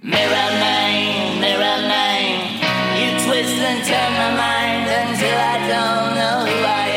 [0.00, 2.54] Mirror man, mirror man,
[2.94, 6.88] you twist and turn my mind until I don't know who I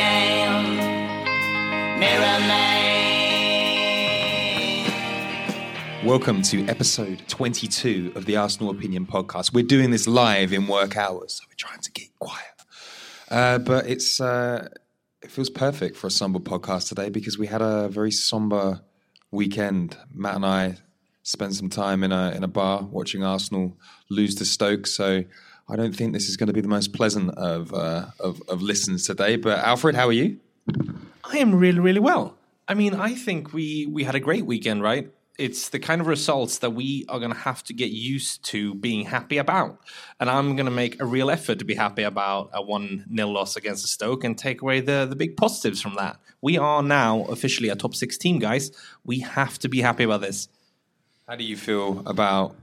[0.45, 1.99] am.
[1.99, 2.39] Mirror
[5.97, 6.06] man.
[6.06, 9.51] Welcome to episode 22 of the Arsenal Opinion Podcast.
[9.51, 12.45] We're doing this live in work hours, so we're trying to keep quiet.
[13.31, 14.69] Uh, but it's uh,
[15.23, 18.81] it feels perfect for a somber podcast today because we had a very somber
[19.31, 19.97] weekend.
[20.13, 20.78] Matt and I
[21.24, 23.78] spent some time in a in a bar watching Arsenal
[24.09, 24.88] lose to Stoke.
[24.88, 25.24] So
[25.70, 28.62] I don't think this is going to be the most pleasant of uh, of, of
[28.62, 29.36] listens today.
[29.36, 30.40] But Alfred, how are you?
[31.24, 32.36] I am really, really well.
[32.68, 35.12] I mean, I think we we had a great weekend, right?
[35.38, 38.76] It's the kind of results that we are going to have to get used to
[38.76, 39.80] being happy about.
[40.20, 43.30] And I'm going to make a real effort to be happy about a 1 0
[43.30, 46.18] loss against the Stoke and take away the, the big positives from that.
[46.42, 48.72] We are now officially a top six team, guys.
[49.03, 50.48] We have to be happy about this.
[51.28, 52.56] How do you feel about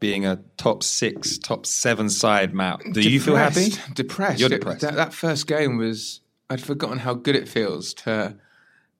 [0.00, 2.80] being a top six, top seven side, Matt?
[2.92, 3.70] Do you feel happy?
[3.94, 4.40] Depressed.
[4.40, 4.80] You're It- depressed.
[4.80, 6.20] that, that first game was.
[6.50, 8.36] I'd forgotten how good it feels to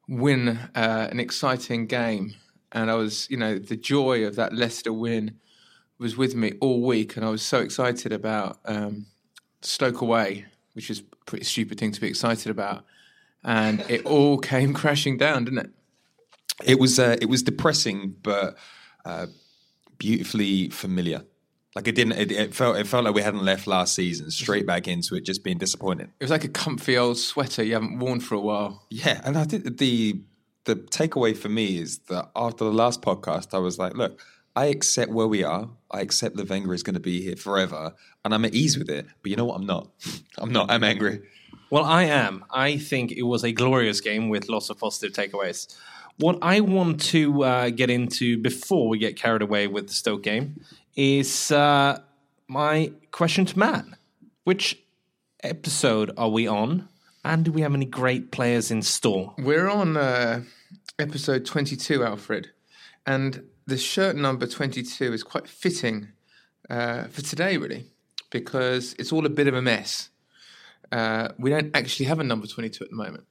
[0.08, 2.34] win uh, an exciting game,
[2.70, 5.38] and I was, you know, the joy of that Leicester win
[5.98, 9.04] was with me all week, and I was so excited about um,
[9.60, 12.84] Stoke away, which is a pretty stupid thing to be excited about,
[13.44, 15.70] and it all came crashing down, didn't it?
[16.64, 18.56] It was uh, it was depressing, but
[19.04, 19.26] uh,
[19.98, 21.24] beautifully familiar.
[21.74, 22.12] Like it didn't.
[22.12, 24.30] It, it felt it felt like we hadn't left last season.
[24.30, 26.10] Straight back into it, just being disappointed.
[26.20, 28.86] It was like a comfy old sweater you haven't worn for a while.
[28.90, 30.20] Yeah, and I think the
[30.64, 34.20] the takeaway for me is that after the last podcast, I was like, look,
[34.54, 35.70] I accept where we are.
[35.90, 38.90] I accept that Wenger is going to be here forever, and I'm at ease with
[38.90, 39.06] it.
[39.22, 39.56] But you know what?
[39.56, 39.88] I'm not.
[40.38, 40.70] I'm not.
[40.70, 41.22] I'm angry.
[41.70, 42.44] Well, I am.
[42.50, 45.74] I think it was a glorious game with lots of positive takeaways.
[46.18, 50.22] What I want to uh, get into before we get carried away with the Stoke
[50.22, 50.60] game
[50.94, 52.00] is uh,
[52.48, 53.84] my question to Matt.
[54.44, 54.78] Which
[55.42, 56.88] episode are we on?
[57.24, 59.34] And do we have any great players in store?
[59.38, 60.42] We're on uh,
[60.98, 62.50] episode 22, Alfred,
[63.06, 66.08] and the shirt number 22 is quite fitting
[66.68, 67.86] uh, for today, really,
[68.30, 70.10] because it's all a bit of a mess.
[70.90, 73.24] Uh, we don't actually have a number 22 at the moment.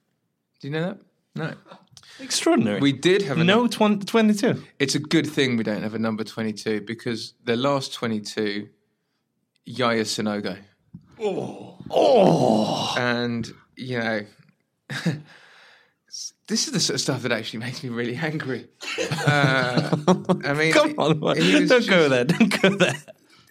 [0.60, 0.98] Do you know that?
[1.34, 1.54] No.
[2.20, 2.80] Extraordinary.
[2.80, 4.62] We did have a no num- twen- 22.
[4.78, 8.68] It's a good thing we don't have a number 22 because the last 22,
[9.64, 10.58] Yaya Sanogo.
[11.20, 11.78] Oh.
[11.90, 12.94] Oh.
[12.98, 14.20] And, you know,
[16.46, 18.68] this is the sort of stuff that actually makes me really angry.
[19.26, 19.96] Uh,
[20.44, 22.24] I mean, Come on, don't go there.
[22.24, 22.94] Don't go there.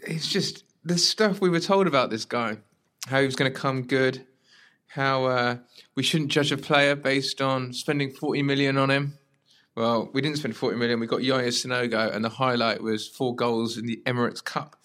[0.07, 2.57] it's just the stuff we were told about this guy,
[3.07, 4.25] how he was going to come good,
[4.93, 5.57] how uh,
[5.95, 9.17] we shouldn't judge a player based on spending 40 million on him.
[9.75, 10.99] Well, we didn't spend 40 million.
[10.99, 14.75] We got Yaya Sanogo, and the highlight was four goals in the Emirates Cup,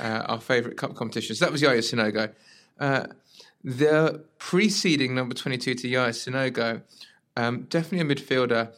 [0.00, 1.36] uh, our favourite cup competition.
[1.36, 2.32] So that was Yaya Sanogo.
[2.80, 3.06] Uh,
[3.62, 6.82] the preceding number 22 to Yaya Sanogo,
[7.36, 8.72] um, definitely a midfielder,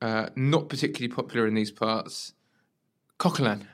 [0.00, 2.32] uh, not particularly popular in these parts.
[3.18, 3.66] Coquelin.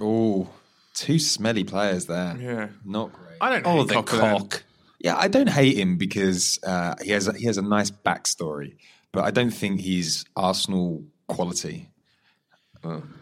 [0.00, 0.48] Oh,
[0.94, 2.36] two smelly players there.
[2.40, 2.68] Yeah.
[2.84, 3.36] Not great.
[3.40, 4.38] I don't Oh, hate the Coquelin.
[4.38, 4.62] cock.
[5.02, 8.76] Yeah, I don't hate him because uh, he has a, he has a nice backstory,
[9.12, 11.88] but I don't think he's Arsenal quality.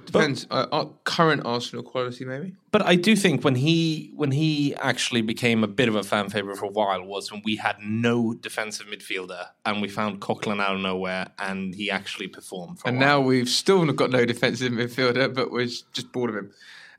[0.07, 0.47] Depends.
[0.51, 2.55] Uh, uh, current Arsenal quality, maybe.
[2.73, 6.31] But I do think when he when he actually became a bit of a fan
[6.31, 10.61] favorite for a while was when we had no defensive midfielder and we found Coquelin
[10.63, 12.79] out of nowhere and he actually performed.
[12.81, 13.09] For a And while.
[13.09, 16.53] now we've still not got no defensive midfielder, but we're just bored of him.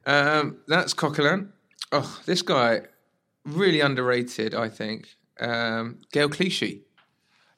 [0.06, 1.50] Um, that's Coquelin.
[1.92, 2.82] Oh, this guy,
[3.46, 5.16] really underrated, I think.
[5.40, 6.82] Um, Gael Clichy.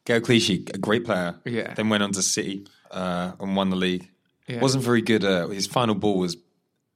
[0.05, 1.35] Gael Clichy, a great player.
[1.45, 1.73] Yeah.
[1.73, 4.09] Then went on to City uh, and won the league.
[4.47, 4.59] Yeah.
[4.59, 5.23] Wasn't very good.
[5.23, 6.37] Uh, his final ball was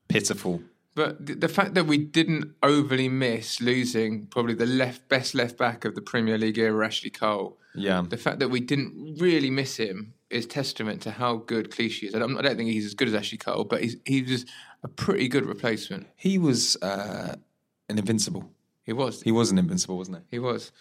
[0.09, 0.61] pitiful.
[0.95, 5.57] But the, the fact that we didn't overly miss losing probably the left best left
[5.57, 7.57] back of the Premier League era, Ashley Cole.
[7.75, 8.03] Yeah.
[8.07, 12.15] The fact that we didn't really miss him is testament to how good Clichy is.
[12.15, 14.45] I don't, I don't think he's as good as Ashley Cole, but he's he was
[14.83, 16.07] a pretty good replacement.
[16.15, 17.35] He was uh,
[17.87, 18.51] an invincible.
[18.87, 19.21] He was.
[19.21, 20.23] He was an invincible, wasn't he?
[20.37, 20.71] He was.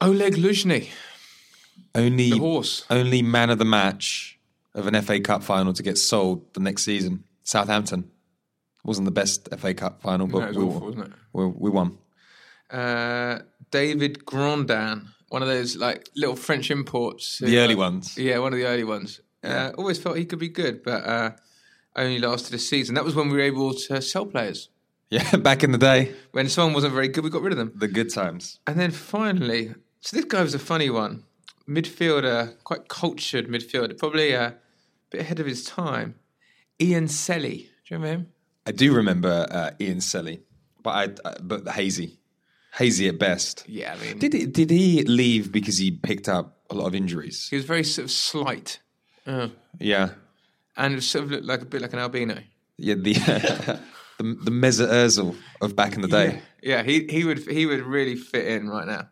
[0.00, 0.88] Oleg Luzhny,
[1.94, 2.84] Only the horse.
[2.90, 4.38] only man of the match
[4.74, 7.24] of an FA Cup final to get sold the next season.
[7.44, 8.10] Southampton
[8.84, 10.84] wasn't the best FA Cup final, but No, it was we, awful, won.
[10.90, 11.12] wasn't it?
[11.32, 11.98] We, we won.
[12.70, 13.38] Uh,
[13.70, 17.38] David Grondin, one of those like little French imports.
[17.38, 18.16] The early ones.
[18.18, 19.20] Yeah, one of the early ones.
[19.42, 21.30] Uh, always felt he could be good, but uh,
[21.96, 22.94] only lasted a season.
[22.94, 24.68] That was when we were able to sell players.
[25.10, 27.72] Yeah, back in the day, When someone wasn't very good, we got rid of them.
[27.74, 28.58] the good times.
[28.66, 31.24] And then finally, so this guy was a funny one.
[31.68, 34.56] Midfielder, quite cultured midfielder, probably a
[35.10, 36.14] bit ahead of his time.
[36.80, 37.68] Ian Selley.
[37.86, 38.26] Do you remember him?
[38.66, 40.40] I do remember uh, Ian Selley,
[40.82, 42.18] but I, uh, but hazy,
[42.74, 43.64] hazy at best.
[43.66, 46.94] Yeah, I mean, Did he, did he leave because he picked up a lot of
[46.94, 47.48] injuries?
[47.48, 48.80] he was very sort of slight.
[49.26, 49.48] Uh,
[49.80, 50.10] Yeah,
[50.76, 52.38] and sort of looked like a bit like an albino.
[52.76, 52.94] yeah.
[52.94, 53.80] The
[54.18, 56.42] the, the Mesut Ozil of back in the day.
[56.62, 59.08] Yeah, he he would he would really fit in right now.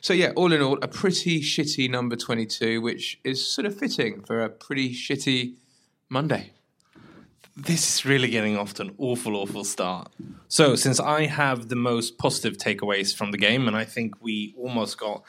[0.00, 3.78] So yeah, all in all, a pretty shitty number twenty two, which is sort of
[3.78, 5.54] fitting for a pretty shitty
[6.08, 6.52] Monday.
[7.56, 10.10] This is really getting off to an awful, awful start.
[10.48, 14.54] So, since I have the most positive takeaways from the game, and I think we
[14.56, 15.22] almost got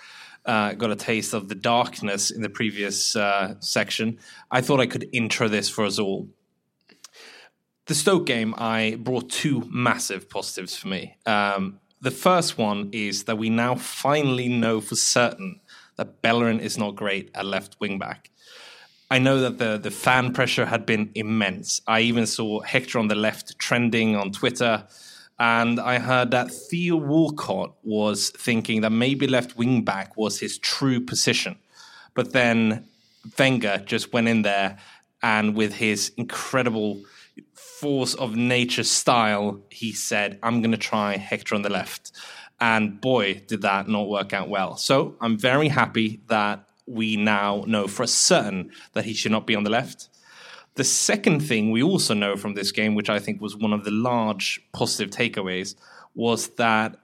[0.45, 4.17] uh, got a taste of the darkness in the previous uh, section,
[4.49, 6.29] I thought I could intro this for us all.
[7.91, 11.17] The Stoke game, I brought two massive positives for me.
[11.25, 15.59] Um, the first one is that we now finally know for certain
[15.97, 18.29] that Bellerin is not great at left wing back.
[19.09, 21.81] I know that the the fan pressure had been immense.
[21.85, 24.87] I even saw Hector on the left trending on Twitter,
[25.37, 30.57] and I heard that Theo Walcott was thinking that maybe left wing back was his
[30.59, 31.57] true position.
[32.13, 32.87] But then
[33.37, 34.77] Wenger just went in there
[35.21, 37.03] and with his incredible
[37.81, 42.11] force of nature style, he said, I'm going to try Hector on the left.
[42.59, 44.77] And boy, did that not work out well.
[44.77, 49.55] So I'm very happy that we now know for certain that he should not be
[49.55, 50.09] on the left.
[50.75, 53.83] The second thing we also know from this game, which I think was one of
[53.83, 55.73] the large positive takeaways,
[56.13, 56.97] was that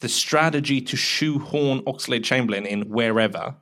[0.00, 3.54] the strategy to shoehorn Oxlade Chamberlain in wherever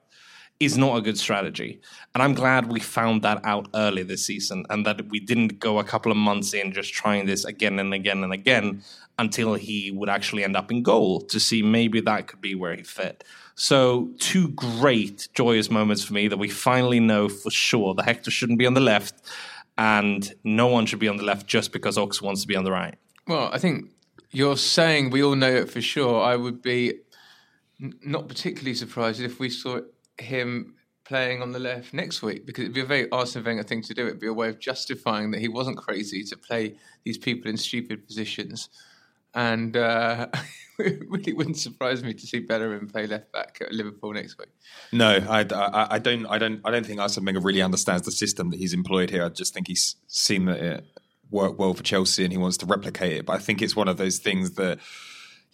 [0.59, 1.81] is not a good strategy.
[2.15, 5.79] And I'm glad we found that out early this season and that we didn't go
[5.79, 8.83] a couple of months in just trying this again and again and again
[9.19, 12.75] until he would actually end up in goal to see maybe that could be where
[12.75, 13.25] he fit.
[13.55, 18.31] So, two great, joyous moments for me that we finally know for sure that Hector
[18.31, 19.15] shouldn't be on the left
[19.79, 22.65] and no one should be on the left just because Ox wants to be on
[22.65, 22.97] the right.
[23.27, 23.91] Well, I think
[24.31, 26.23] you're saying we all know it for sure.
[26.23, 26.95] I would be
[27.79, 29.81] not particularly surprised if we saw
[30.19, 33.83] him playing on the left next week because it'd be a very Arsene Wenger thing
[33.83, 34.07] to do.
[34.07, 37.57] It'd be a way of justifying that he wasn't crazy to play these people in
[37.57, 38.69] stupid positions.
[39.35, 40.29] And uh,
[40.79, 44.49] it really wouldn't surprise me to see Bellerin play left back at Liverpool next week.
[44.93, 48.13] No, I, I, I don't, I don't, I don't think Arsene Wenger really understands the
[48.13, 49.25] system that he's employed here.
[49.25, 50.85] I just think he's seen that it
[51.31, 53.27] worked well for Chelsea and he wants to replicate it.
[53.27, 54.79] But I think it's one of those things that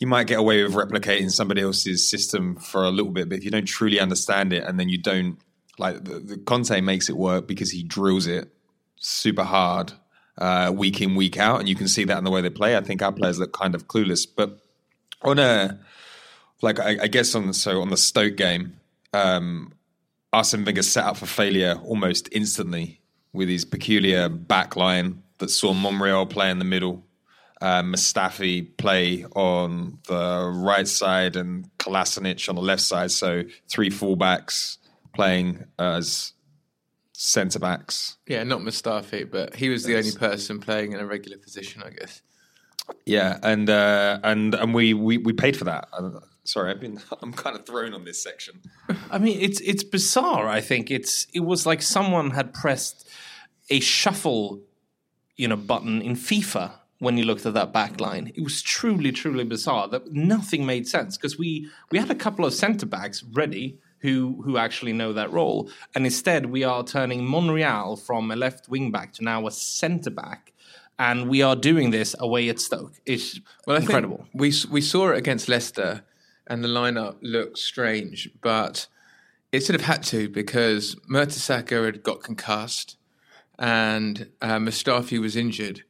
[0.02, 3.44] you might get away with replicating somebody else's system for a little bit, but if
[3.44, 5.38] you don't truly understand it and then you don't
[5.78, 8.52] like the, the Conte makes it work because he drills it
[8.96, 9.92] super hard
[10.38, 12.76] uh, week in week out, and you can see that in the way they play.
[12.76, 14.58] I think our players look kind of clueless, but
[15.22, 15.78] on a
[16.62, 18.80] like I, I guess on so on the Stoke game,
[19.12, 19.72] um,
[20.32, 22.98] Arsene Wenger set up for failure almost instantly
[23.32, 27.04] with his peculiar back line that saw Monreal play in the middle
[27.62, 33.12] uh, Mustafi play on the right side and Kolasinac on the left side.
[33.12, 34.78] So three fullbacks
[35.14, 36.32] playing as
[37.12, 38.16] centre backs.
[38.26, 41.90] Yeah, not Mustafi, but he was the only person playing in a regular position, I
[41.90, 42.20] guess.
[43.06, 45.88] Yeah, and uh, and and we, we we paid for that.
[45.92, 48.60] Uh, sorry, I've been I'm kind of thrown on this section.
[49.08, 50.48] I mean, it's it's bizarre.
[50.48, 53.08] I think it's it was like someone had pressed
[53.70, 54.60] a shuffle,
[55.36, 58.30] you know, button in FIFA when you looked at that back line.
[58.36, 59.88] It was truly, truly bizarre.
[59.88, 64.42] That nothing made sense because we we had a couple of centre backs ready who
[64.44, 68.90] who actually know that role, and instead we are turning Monreal from a left wing
[68.92, 70.52] back to now a centre back.
[70.98, 72.94] And we are doing this away at Stoke.
[73.04, 74.26] It's Well, incredible.
[74.32, 76.04] we we saw it against Leicester,
[76.46, 78.86] and the lineup looked strange, but
[79.50, 82.96] it sort of had to because Mertesacker had got concussed,
[83.58, 85.82] and uh, Mustafi was injured,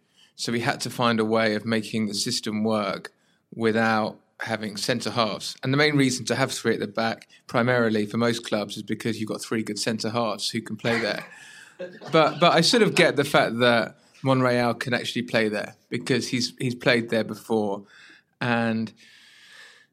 [0.42, 3.12] so we had to find a way of making the system work
[3.54, 5.56] without having centre halves.
[5.62, 8.82] And the main reason to have three at the back, primarily for most clubs, is
[8.82, 11.24] because you've got three good centre halves who can play there.
[12.10, 16.26] but but I sort of get the fact that Monreal can actually play there because
[16.26, 17.84] he's he's played there before,
[18.40, 18.92] and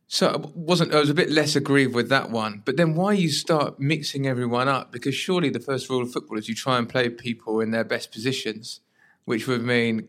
[0.08, 2.64] so I wasn't I was a bit less aggrieved with that one.
[2.66, 4.92] But then why you start mixing everyone up?
[4.92, 7.84] Because surely the first rule of football is you try and play people in their
[7.84, 8.80] best positions,
[9.26, 10.08] which would mean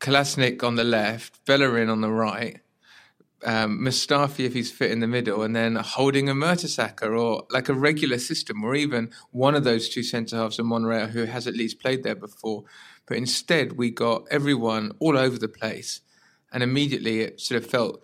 [0.00, 2.60] Kolasinac on the left, Bellerin on the right.
[3.42, 7.68] Um, Mustafi if he's fit in the middle, and then holding a Mertesacker or like
[7.68, 11.46] a regular system, or even one of those two centre halves of Monreal who has
[11.46, 12.64] at least played there before.
[13.06, 16.00] But instead, we got everyone all over the place,
[16.52, 18.02] and immediately it sort of felt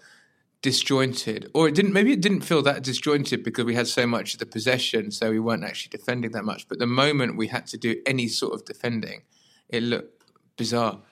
[0.62, 1.92] disjointed, or it didn't.
[1.92, 5.30] Maybe it didn't feel that disjointed because we had so much of the possession, so
[5.30, 6.66] we weren't actually defending that much.
[6.66, 9.22] But the moment we had to do any sort of defending,
[9.68, 10.24] it looked
[10.56, 11.02] bizarre.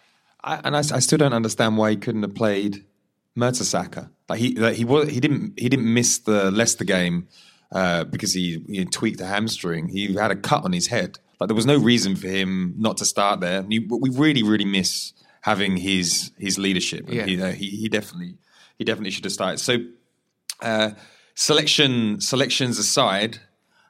[0.45, 2.85] I, and I, I still don't understand why he couldn't have played
[3.37, 4.11] Mertesacker.
[4.29, 7.29] Like he like he was he didn't he didn't miss the Leicester game
[7.73, 9.89] uh, because he, he tweaked a hamstring.
[9.89, 11.19] He had a cut on his head.
[11.41, 13.63] Like there was no reason for him not to start there.
[13.63, 17.07] We, we really really miss having his his leadership.
[17.09, 17.27] Yeah.
[17.27, 18.37] You know, he he definitely
[18.79, 19.59] he definitely should have started.
[19.59, 19.79] So
[20.63, 20.91] uh,
[21.35, 23.39] selection selections aside,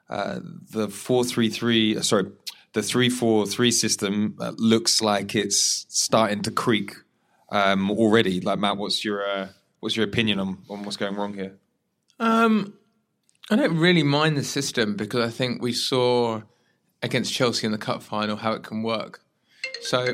[0.08, 2.30] uh, the four three three sorry
[2.74, 6.94] the three four three system uh, looks like it's starting to creak
[7.50, 8.40] um, already.
[8.40, 9.48] Like Matt, what's your uh,
[9.80, 11.56] what's your opinion on, on what's going wrong here?
[12.20, 12.74] Um,
[13.50, 16.42] I don't really mind the system because I think we saw
[17.02, 19.20] against Chelsea in the cup final how it can work.
[19.82, 20.06] So,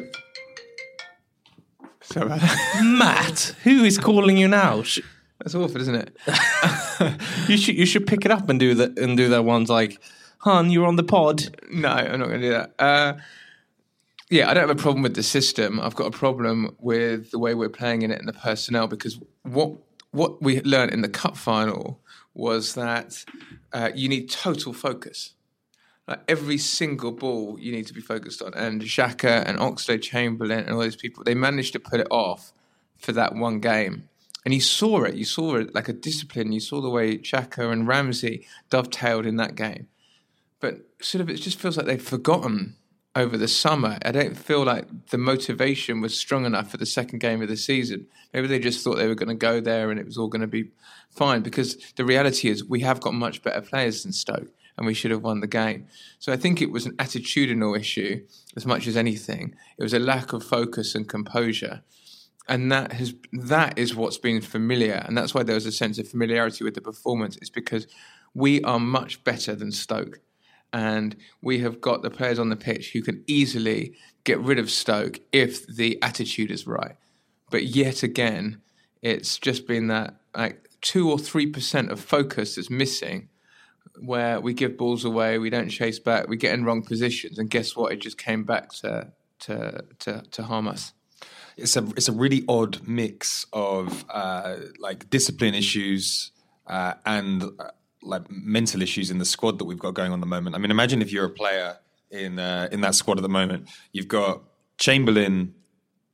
[2.02, 2.28] sorry.
[2.82, 4.82] Matt, who is calling you now?
[4.82, 5.00] Sh-
[5.38, 6.16] That's awful, isn't it?
[7.48, 9.98] You should you should pick it up and do that and do that ones like,
[10.40, 12.74] "Hun, you're on the pod." No, I'm not going to do that.
[12.78, 13.14] Uh,
[14.30, 15.80] yeah, I don't have a problem with the system.
[15.80, 19.18] I've got a problem with the way we're playing in it and the personnel because
[19.42, 19.72] what
[20.12, 22.00] what we learned in the cup final
[22.32, 23.24] was that
[23.72, 25.34] uh, you need total focus.
[26.06, 28.54] Like every single ball you need to be focused on.
[28.54, 32.52] And Xhaka and Oxlade Chamberlain and all those people, they managed to put it off
[32.98, 34.08] for that one game.
[34.44, 35.14] And you saw it.
[35.14, 36.52] You saw it like a discipline.
[36.52, 39.88] You saw the way Xhaka and Ramsey dovetailed in that game
[40.60, 42.76] but sort of it just feels like they've forgotten
[43.16, 43.98] over the summer.
[44.04, 47.56] I don't feel like the motivation was strong enough for the second game of the
[47.56, 48.06] season.
[48.32, 50.42] Maybe they just thought they were going to go there and it was all going
[50.42, 50.70] to be
[51.10, 54.94] fine because the reality is we have got much better players than Stoke and we
[54.94, 55.88] should have won the game.
[56.20, 58.24] So I think it was an attitudinal issue
[58.56, 59.56] as much as anything.
[59.76, 61.82] It was a lack of focus and composure.
[62.48, 65.98] And that has that is what's been familiar, and that's why there was a sense
[65.98, 67.36] of familiarity with the performance.
[67.36, 67.86] It's because
[68.34, 70.18] we are much better than Stoke
[70.72, 74.70] and we have got the players on the pitch who can easily get rid of
[74.70, 76.96] Stoke if the attitude is right.
[77.50, 78.60] But yet again,
[79.02, 83.28] it's just been that like two or three percent of focus that's missing,
[83.98, 87.50] where we give balls away, we don't chase back, we get in wrong positions, and
[87.50, 87.92] guess what?
[87.92, 90.92] It just came back to to to, to harm us.
[91.56, 96.30] It's a it's a really odd mix of uh, like discipline issues
[96.66, 97.70] uh, and uh,
[98.02, 100.56] like mental issues in the squad that we've got going on at the moment.
[100.56, 101.76] I mean, imagine if you're a player
[102.10, 103.68] in uh, in that squad at the moment.
[103.92, 104.42] You've got
[104.78, 105.54] Chamberlain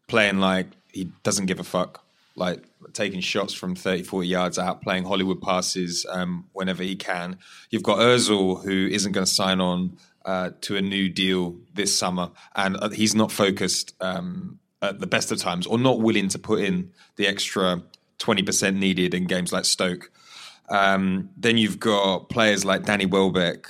[0.09, 4.83] playing like he doesn't give a fuck, like taking shots from 30, 40 yards out,
[4.83, 7.39] playing Hollywood passes um, whenever he can.
[7.71, 11.97] You've got Özil, who isn't going to sign on uh, to a new deal this
[11.97, 16.29] summer, and uh, he's not focused um, at the best of times or not willing
[16.29, 17.83] to put in the extra
[18.19, 20.11] 20% needed in games like Stoke.
[20.69, 23.69] Um, then you've got players like Danny Welbeck,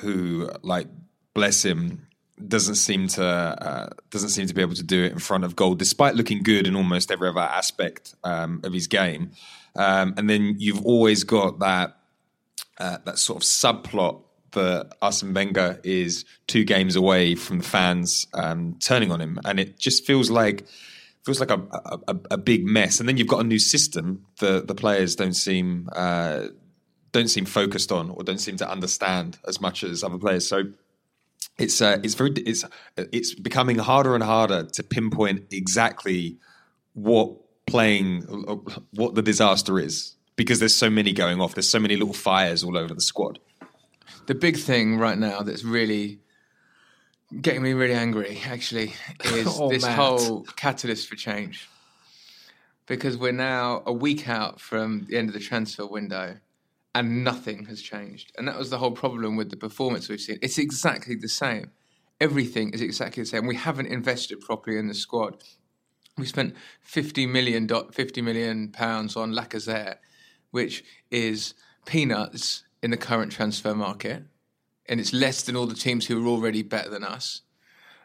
[0.00, 0.88] who, like,
[1.34, 2.06] bless him,
[2.48, 5.54] doesn't seem to uh, doesn't seem to be able to do it in front of
[5.56, 9.30] goal, despite looking good in almost every other aspect um, of his game.
[9.76, 11.96] Um, and then you've always got that
[12.78, 14.22] uh, that sort of subplot
[14.52, 19.60] that Arsene Wenger is two games away from the fans um, turning on him, and
[19.60, 20.66] it just feels like
[21.24, 21.60] feels like a,
[22.08, 23.00] a, a, big mess.
[23.00, 26.48] And then you've got a new system that the players don't seem uh,
[27.12, 30.46] don't seem focused on or don't seem to understand as much as other players.
[30.46, 30.64] So
[31.58, 32.64] it's uh, it's very it's
[32.96, 36.36] it's becoming harder and harder to pinpoint exactly
[36.92, 38.22] what playing
[38.92, 41.54] what the disaster is because there's so many going off.
[41.54, 43.38] There's so many little fires all over the squad.
[44.26, 46.20] The big thing right now that's really
[47.40, 48.94] getting me really angry actually
[49.26, 49.96] oh, is oh, this Matt.
[49.96, 51.68] whole catalyst for change
[52.86, 56.36] because we're now a week out from the end of the transfer window
[56.94, 58.32] and nothing has changed.
[58.38, 60.38] And that was the whole problem with the performance we've seen.
[60.40, 61.72] It's exactly the same.
[62.20, 63.46] Everything is exactly the same.
[63.46, 65.42] We haven't invested properly in the squad.
[66.16, 69.96] We spent 50 million, 50 million pounds on Lacazette,
[70.52, 71.54] which is
[71.84, 74.22] peanuts in the current transfer market.
[74.86, 77.42] And it's less than all the teams who are already better than us.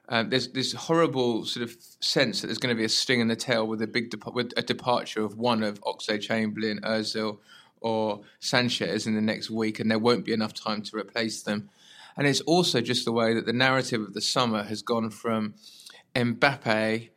[0.08, 3.28] Um, there's this horrible sort of sense that there's going to be a sting in
[3.28, 7.38] the tail with a big de- with a departure of one of Oxlade Chamberlain, Özil,
[7.80, 11.70] or Sanchez in the next week, and there won't be enough time to replace them.
[12.18, 15.54] And it's also just the way that the narrative of the summer has gone from
[16.16, 17.10] Mbappe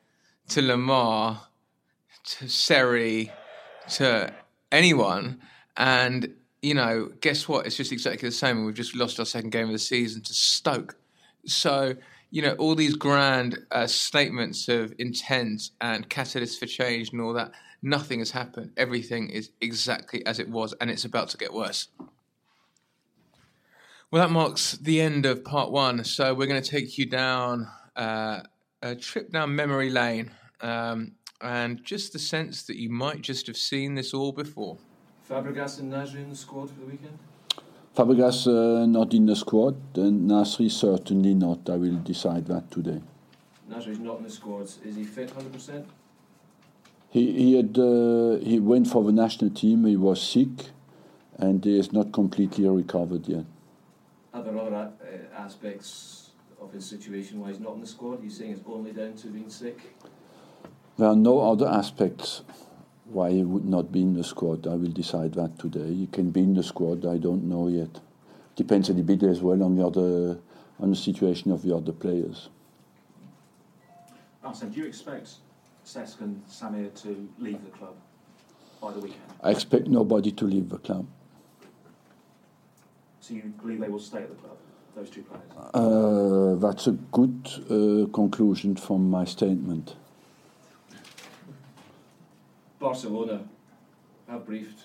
[0.49, 1.41] to Lemar
[2.25, 3.33] to Seri
[3.93, 4.33] to
[4.71, 5.41] anyone.
[5.77, 7.67] And, you know, guess what?
[7.67, 8.59] It's just exactly the same.
[8.59, 10.97] And we've just lost our second game of the season to Stoke.
[11.45, 11.95] So,
[12.31, 17.35] you know, all these grand uh, statements of intent and catalysts for change and all
[17.35, 17.53] that
[17.83, 18.71] Nothing has happened.
[18.77, 21.89] Everything is exactly as it was, and it's about to get worse.
[24.11, 26.05] Well, that marks the end of part one.
[26.05, 27.67] So we're going to take you down
[27.97, 28.43] uh,
[28.83, 33.57] a trip down memory lane, um, and just the sense that you might just have
[33.57, 34.79] seen this all before.
[35.29, 37.19] Fabregas and Nasri in the squad for the weekend.
[37.97, 41.69] Fabregas uh, not in the squad, and Nasri certainly not.
[41.69, 43.01] I will decide that today.
[43.71, 44.63] Nasri's not in the squad.
[44.63, 45.85] Is he fit 100%?
[47.11, 49.85] He he had uh, he went for the national team.
[49.85, 50.71] He was sick,
[51.37, 53.45] and he is not completely recovered yet.
[54.33, 56.31] Are there other uh, aspects
[56.61, 58.21] of his situation why he's not in the squad?
[58.23, 59.79] He's saying it's only down to being sick?
[60.97, 62.43] There are no other aspects
[63.13, 64.67] why he would not be in the squad.
[64.67, 65.93] I will decide that today.
[65.93, 67.05] He can be in the squad.
[67.05, 68.01] I don't know yet.
[68.57, 70.39] Depends a little bit as well on the other
[70.81, 72.49] on the situation of the other players.
[74.43, 75.35] Arsene, do you expect
[75.87, 77.95] Cesc and Samir to leave the club
[78.81, 79.23] by the weekend?
[79.41, 81.07] I expect nobody to leave the club.
[83.21, 84.57] So you believe they will stay at the club,
[84.97, 85.45] those two players?
[85.75, 89.95] Uh, that's a good uh, conclusion from my statement.
[92.83, 93.45] Barcelona
[94.29, 94.81] have briefed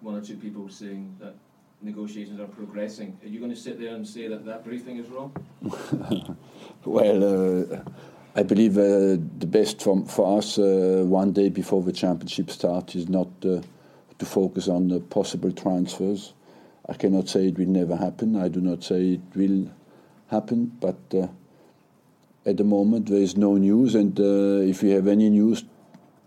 [0.00, 1.34] one or two people saying that
[1.80, 3.18] negotiations are progressing.
[3.24, 5.34] Are you going to sit there and say that that briefing is wrong?
[6.84, 7.80] well, uh,
[8.36, 12.94] I believe uh, the best for, for us uh, one day before the championship starts
[12.94, 13.62] is not uh,
[14.18, 16.34] to focus on the possible transfers.
[16.86, 18.36] I cannot say it will never happen.
[18.36, 19.70] I do not say it will
[20.30, 21.28] happen, but uh,
[22.44, 23.94] at the moment there is no news.
[23.94, 25.64] And uh, if we have any news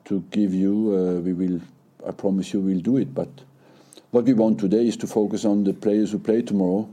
[0.07, 1.59] to give you, uh, we will.
[2.07, 3.13] I promise you, we'll do it.
[3.13, 3.29] But
[4.11, 6.89] what we want today is to focus on the players who play tomorrow,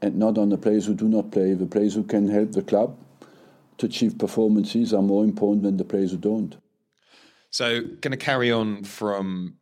[0.00, 1.54] and not on the players who do not play.
[1.54, 2.96] The players who can help the club
[3.78, 6.56] to achieve performances are more important than the players who don't.
[7.50, 9.56] So, going to carry on from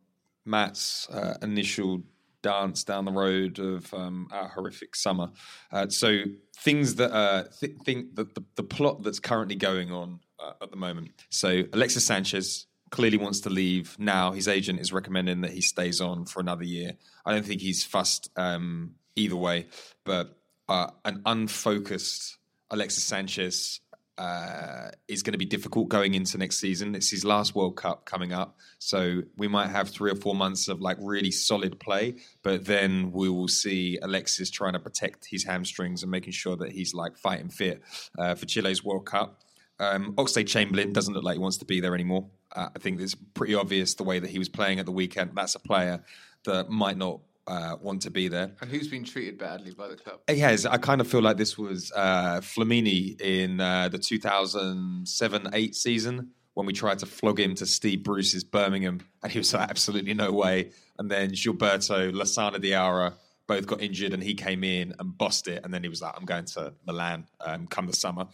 [0.45, 2.03] Matt's uh, initial
[2.41, 5.31] dance down the road of um, our horrific summer.
[5.71, 6.21] Uh, so,
[6.59, 10.19] things that uh, th- think that the, the, plot that's currently going on
[10.61, 11.11] at the moment.
[11.29, 14.31] So, Alexis Sanchez clearly wants to leave now.
[14.31, 16.93] His agent is recommending that he stays on for another year.
[17.25, 19.67] I don't think he's fussed um, either way,
[20.03, 22.37] but uh, an unfocused
[22.69, 23.79] Alexis Sanchez
[24.17, 26.95] uh, is going to be difficult going into next season.
[26.95, 30.67] It's his last World Cup coming up, so we might have three or four months
[30.67, 35.43] of like really solid play, but then we will see Alexis trying to protect his
[35.43, 37.81] hamstrings and making sure that he's like fighting fit
[38.17, 39.41] uh, for Chile's World Cup.
[39.81, 42.27] Um, Oxlade Chamberlain doesn't look like he wants to be there anymore.
[42.55, 45.31] Uh, I think it's pretty obvious the way that he was playing at the weekend.
[45.33, 46.03] That's a player
[46.45, 48.51] that might not uh, want to be there.
[48.61, 50.19] And who's been treated badly by the club?
[50.29, 50.67] He has.
[50.67, 56.29] I kind of feel like this was uh, Flamini in uh, the 2007 8 season
[56.53, 60.13] when we tried to flog him to Steve Bruce's Birmingham, and he was like, absolutely
[60.13, 60.71] no way.
[60.99, 63.13] And then Gilberto, Lassana Diarra,
[63.47, 66.13] both got injured, and he came in and bossed it, and then he was like,
[66.15, 68.27] "I'm going to Milan um, come the summer."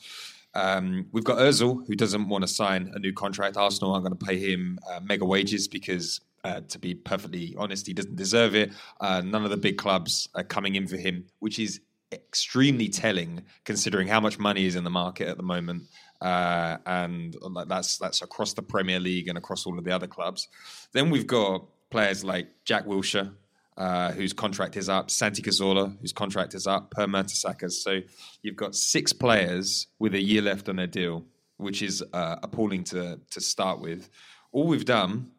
[0.57, 3.57] Um, we've got Özil, who doesn't want to sign a new contract.
[3.57, 7.85] Arsenal aren't going to pay him uh, mega wages because, uh, to be perfectly honest,
[7.85, 8.73] he doesn't deserve it.
[8.99, 13.43] Uh, none of the big clubs are coming in for him, which is extremely telling
[13.65, 15.83] considering how much money is in the market at the moment.
[16.21, 17.35] Uh, and
[17.67, 20.47] that's that's across the Premier League and across all of the other clubs.
[20.91, 23.31] Then we've got players like Jack Wilshere,
[23.77, 27.71] uh, whose contract is up, Santi Cazorla, whose contract is up, Per Mertesacker.
[27.71, 28.01] So
[28.41, 31.25] you've got six players with a year left on their deal,
[31.57, 34.09] which is uh, appalling to to start with.
[34.51, 35.31] All we've done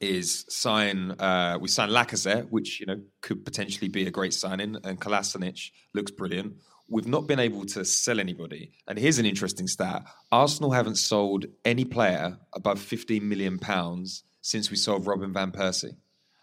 [0.00, 1.12] is sign.
[1.12, 5.70] Uh, we signed Lacazette, which you know could potentially be a great signing, and Kolasinac
[5.94, 6.56] looks brilliant.
[6.88, 8.72] We've not been able to sell anybody.
[8.86, 14.70] And here's an interesting stat: Arsenal haven't sold any player above 15 million pounds since
[14.70, 15.96] we sold Robin van Persie.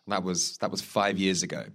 [0.09, 1.65] That was that was five years ago.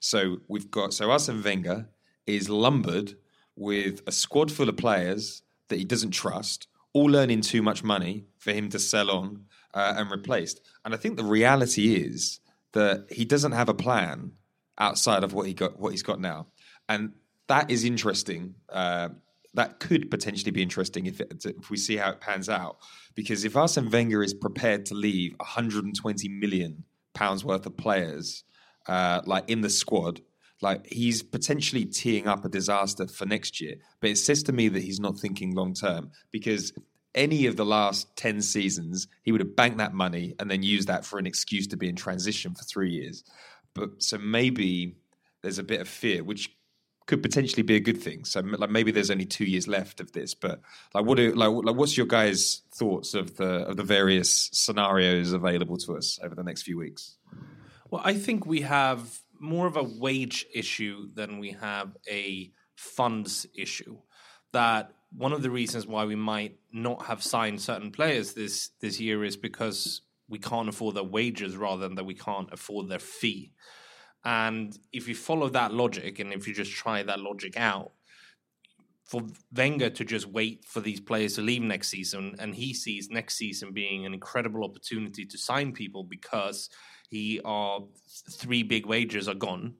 [0.00, 1.88] So we've got so Arsene Wenger
[2.26, 3.14] is lumbered
[3.56, 8.24] with a squad full of players that he doesn't trust, all earning too much money
[8.38, 10.60] for him to sell on uh, and replaced.
[10.84, 12.40] And I think the reality is
[12.72, 14.32] that he doesn't have a plan
[14.78, 16.48] outside of what he got what he's got now,
[16.88, 17.12] and
[17.48, 18.54] that is interesting.
[18.68, 19.10] Uh,
[19.54, 22.78] that could potentially be interesting if, it, if we see how it pans out.
[23.14, 26.82] Because if Arsene Wenger is prepared to leave 120 million
[27.14, 28.44] pounds worth of players
[28.86, 30.20] uh, like in the squad.
[30.62, 33.74] Like he's potentially teeing up a disaster for next year.
[34.00, 36.72] But it says to me that he's not thinking long term because
[37.14, 40.88] any of the last 10 seasons, he would have banked that money and then used
[40.88, 43.24] that for an excuse to be in transition for three years.
[43.74, 44.96] But so maybe
[45.42, 46.50] there's a bit of fear, which
[47.06, 48.24] could potentially be a good thing.
[48.24, 50.60] So like maybe there's only two years left of this, but
[50.94, 55.32] like what do, like, like what's your guys' thoughts of the of the various scenarios
[55.32, 57.16] available to us over the next few weeks?
[57.90, 63.46] Well, I think we have more of a wage issue than we have a funds
[63.54, 63.98] issue.
[64.52, 68.98] That one of the reasons why we might not have signed certain players this this
[68.98, 72.98] year is because we can't afford their wages rather than that we can't afford their
[72.98, 73.52] fee.
[74.24, 77.92] And if you follow that logic and if you just try that logic out,
[79.04, 79.22] for
[79.54, 83.36] Wenger to just wait for these players to leave next season, and he sees next
[83.36, 86.70] season being an incredible opportunity to sign people because
[87.10, 87.80] he are
[88.30, 89.74] three big wages are gone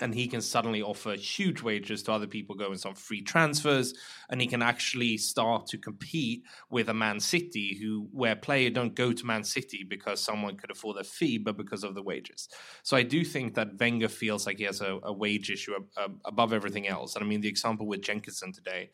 [0.00, 3.94] and he can suddenly offer huge wages to other people going some free transfers
[4.30, 8.94] and he can actually start to compete with a man city who where player don't
[8.94, 12.48] go to man city because someone could afford a fee but because of the wages
[12.82, 15.72] so i do think that wenger feels like he has a, a wage issue
[16.24, 18.90] above everything else and i mean the example with jenkinson today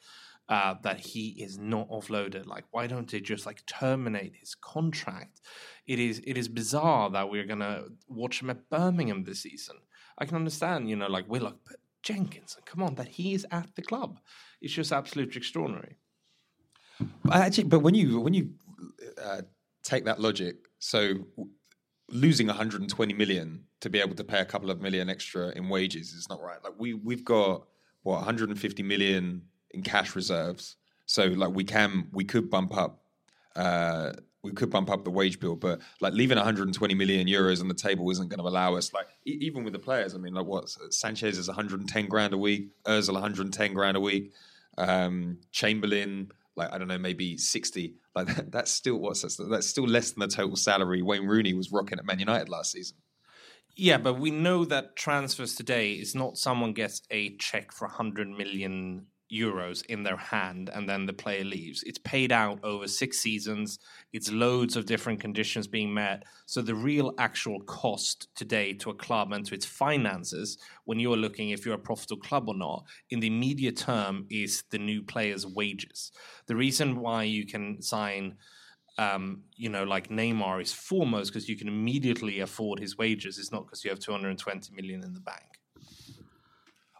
[0.48, 2.46] uh, that he is not offloaded.
[2.46, 5.40] Like, why don't they just like terminate his contract?
[5.86, 9.76] It is it is bizarre that we're gonna watch him at Birmingham this season.
[10.22, 13.74] I can understand, you know, like Willock, but Jenkins, come on, that he is at
[13.74, 14.20] the club.
[14.60, 15.96] It's just absolutely extraordinary.
[17.24, 18.50] But actually, but when you when you
[19.20, 19.42] uh,
[19.82, 21.26] take that logic, so
[22.08, 26.12] losing 120 million to be able to pay a couple of million extra in wages
[26.12, 26.62] is not right.
[26.62, 27.66] Like we we've got
[28.04, 33.02] what 150 million in cash reserves, so like we can we could bump up
[33.56, 37.68] uh, we could bump up the wage bill, but like leaving 120 million euros on
[37.68, 38.92] the table isn't going to allow us.
[38.92, 42.38] Like e- even with the players, I mean, like what Sanchez is 110 grand a
[42.38, 44.32] week, Özil 110 grand a week,
[44.78, 47.94] um, Chamberlain like I don't know maybe 60.
[48.14, 51.54] Like that, that's still what's that's, that's still less than the total salary Wayne Rooney
[51.54, 52.96] was rocking at Man United last season.
[53.74, 58.28] Yeah, but we know that transfers today is not someone gets a check for 100
[58.28, 61.82] million euros in their hand and then the player leaves.
[61.84, 63.78] It's paid out over six seasons.
[64.12, 66.24] It's loads of different conditions being met.
[66.46, 71.16] So the real actual cost today to a club and to its finances, when you're
[71.16, 75.02] looking if you're a profitable club or not, in the immediate term is the new
[75.02, 76.12] player's wages.
[76.46, 78.36] The reason why you can sign
[78.98, 83.38] um, you know, like Neymar is foremost because you can immediately afford his wages.
[83.38, 85.61] It's not because you have 220 million in the bank.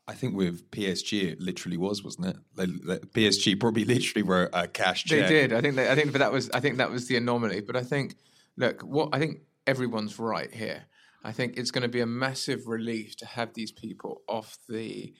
[0.08, 2.36] I think with PSG, it literally was, wasn't it?
[2.56, 5.28] They, they, PSG probably literally wrote a cash check.
[5.28, 5.52] They did.
[5.52, 5.76] I think.
[5.76, 6.50] They, I think, but that was.
[6.50, 7.60] I think that was the anomaly.
[7.60, 8.16] But I think,
[8.56, 10.84] look, what I think everyone's right here.
[11.24, 15.14] I think it's going to be a massive relief to have these people off the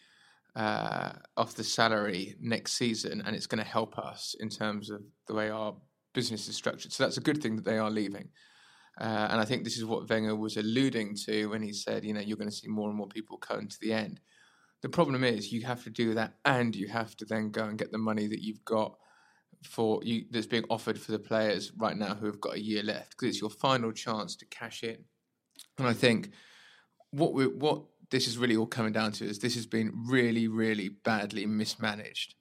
[0.57, 5.03] uh, off the salary next season, and it's going to help us in terms of
[5.29, 5.75] the way our
[6.13, 6.93] business is structured.
[6.93, 8.29] So that's a good thing that they are leaving.
[9.01, 12.13] Uh, and I think this is what Wenger was alluding to when he said, you
[12.13, 14.21] know, you're going to see more and more people coming to the end.
[14.83, 17.79] The problem is you have to do that, and you have to then go and
[17.79, 18.99] get the money that you've got
[19.63, 22.83] for you that's being offered for the players right now who have got a year
[22.83, 25.05] left because it's your final chance to cash in.
[25.79, 26.31] And I think
[27.11, 30.49] what we, what this is really all coming down to is this has been really,
[30.49, 32.35] really badly mismanaged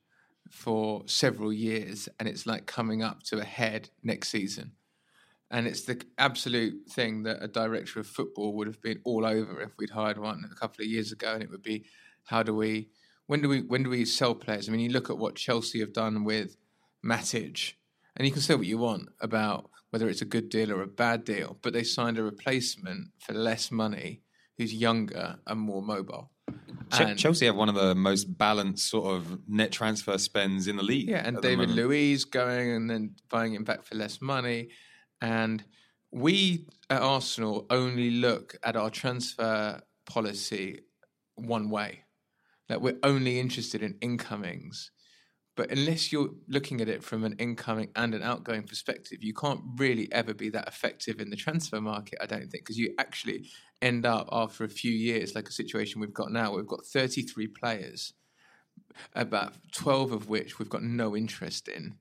[0.49, 4.73] for several years, and it's like coming up to a head next season.
[5.49, 9.61] And it's the absolute thing that a director of football would have been all over
[9.61, 11.85] if we'd hired one a couple of years ago, and it would be,
[12.25, 12.89] how do we,
[13.27, 14.67] when do we, when do we sell players?
[14.67, 16.57] I mean, you look at what Chelsea have done with
[17.05, 17.73] Matic,
[18.15, 20.87] and you can say what you want about whether it's a good deal or a
[20.87, 24.21] bad deal, but they signed a replacement for less money
[24.57, 26.31] who's younger and more mobile.
[26.91, 30.83] And- Chelsea have one of the most balanced sort of net transfer spends in the
[30.83, 31.09] league.
[31.09, 31.69] Yeah, and David.
[31.69, 34.69] Luiz going and then buying him back for less money.
[35.21, 35.63] And
[36.11, 40.81] we at Arsenal only look at our transfer policy
[41.35, 42.03] one way.
[42.71, 44.91] Like we're only interested in incomings.
[45.57, 49.59] But unless you're looking at it from an incoming and an outgoing perspective, you can't
[49.75, 53.49] really ever be that effective in the transfer market, I don't think, because you actually
[53.81, 57.47] end up after a few years, like a situation we've got now, we've got 33
[57.47, 58.13] players
[59.13, 61.95] about 12 of which we've got no interest in,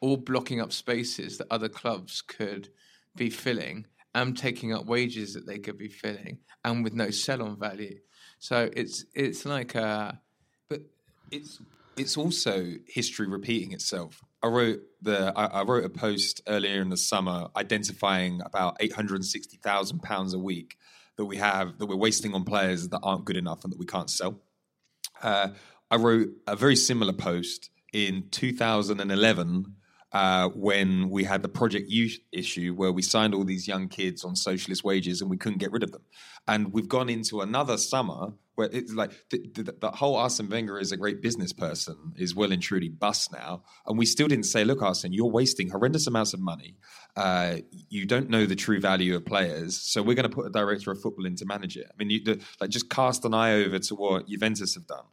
[0.00, 2.68] all blocking up spaces that other clubs could
[3.14, 7.42] be filling and taking up wages that they could be filling and with no sell
[7.42, 7.98] on value.
[8.40, 10.12] So it's it's like uh
[10.68, 10.80] but
[11.30, 11.60] it's
[11.96, 14.24] it's also history repeating itself.
[14.42, 18.94] I wrote the I, I wrote a post earlier in the summer identifying about eight
[18.94, 20.78] hundred and sixty thousand pounds a week
[21.16, 23.86] that we have that we're wasting on players that aren't good enough and that we
[23.86, 24.40] can't sell.
[25.22, 25.48] Uh,
[25.90, 29.74] I wrote a very similar post in 2011
[30.12, 34.24] uh, when we had the Project Youth issue where we signed all these young kids
[34.24, 36.02] on socialist wages and we couldn't get rid of them.
[36.48, 40.78] And we've gone into another summer where it's like the, the, the whole Arsene Wenger
[40.78, 43.62] is a great business person is well and truly bust now.
[43.86, 46.76] And we still didn't say, look, Arsene, you're wasting horrendous amounts of money.
[47.16, 49.80] Uh, you don't know the true value of players.
[49.80, 51.86] So we're going to put a director of football in to manage it.
[51.88, 55.04] I mean, you, the, like just cast an eye over to what Juventus have done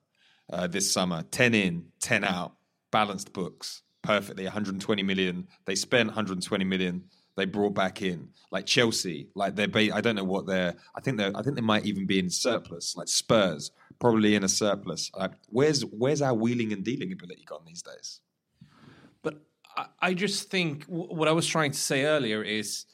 [0.51, 2.55] uh, this summer 10 in, 10 out,
[2.91, 5.47] balanced books perfectly 120 million.
[5.65, 7.03] They spent 120 million.
[7.35, 9.67] They brought back in like Chelsea, like they're.
[9.67, 10.73] Ba- I don't know what they're.
[10.95, 11.29] I think they.
[11.35, 12.95] I think they might even be in surplus.
[12.95, 15.11] Like Spurs, probably in a surplus.
[15.15, 18.21] Like where's where's our wheeling and dealing ability gone these days?
[19.21, 19.41] But
[19.75, 22.85] I, I just think what I was trying to say earlier is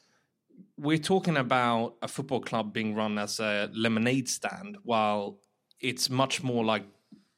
[0.76, 5.38] we're talking about a football club being run as a lemonade stand, while
[5.80, 6.84] it's much more like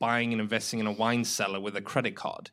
[0.00, 2.50] buying and investing in a wine cellar with a credit card.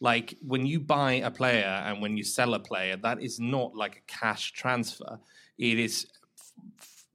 [0.00, 3.74] Like when you buy a player and when you sell a player, that is not
[3.74, 5.18] like a cash transfer.
[5.58, 6.06] It is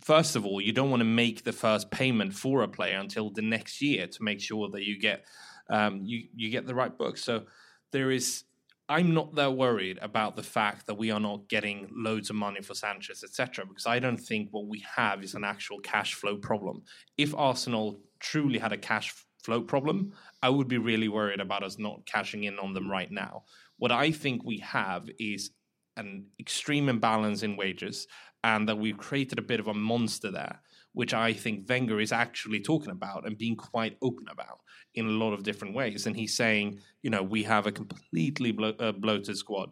[0.01, 3.29] first of all, you don't want to make the first payment for a player until
[3.29, 5.25] the next year to make sure that you get
[5.69, 7.17] um, you you get the right book.
[7.17, 7.43] So
[7.91, 8.43] there is.
[8.91, 12.61] I'm not that worried about the fact that we are not getting loads of money
[12.61, 13.67] for Sanchez, etc.
[13.67, 16.81] Because I don't think what we have is an actual cash flow problem.
[17.15, 19.13] If Arsenal truly had a cash
[19.43, 23.11] flow problem, I would be really worried about us not cashing in on them right
[23.11, 23.43] now.
[23.77, 25.51] What I think we have is
[25.97, 28.07] an extreme imbalance in wages,
[28.43, 30.61] and that we've created a bit of a monster there,
[30.93, 34.59] which I think Wenger is actually talking about and being quite open about
[34.95, 36.05] in a lot of different ways.
[36.05, 39.71] And he's saying, you know, we have a completely blo- uh, bloated squad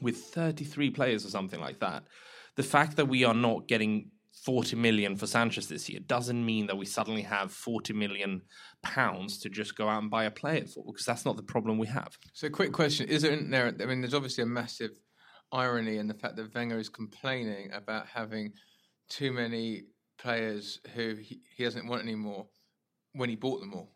[0.00, 2.04] with 33 players or something like that.
[2.56, 4.10] The fact that we are not getting
[4.44, 8.42] 40 million for Sanchez this year doesn't mean that we suddenly have 40 million
[8.82, 11.78] pounds to just go out and buy a player for, because that's not the problem
[11.78, 12.18] we have.
[12.34, 13.40] So, quick question: Is there?
[13.40, 14.90] there I mean, there's obviously a massive
[15.50, 18.52] irony in the fact that Wenger is complaining about having
[19.08, 19.84] too many
[20.18, 22.46] players who he, he doesn't want anymore
[23.12, 23.93] when he bought them all.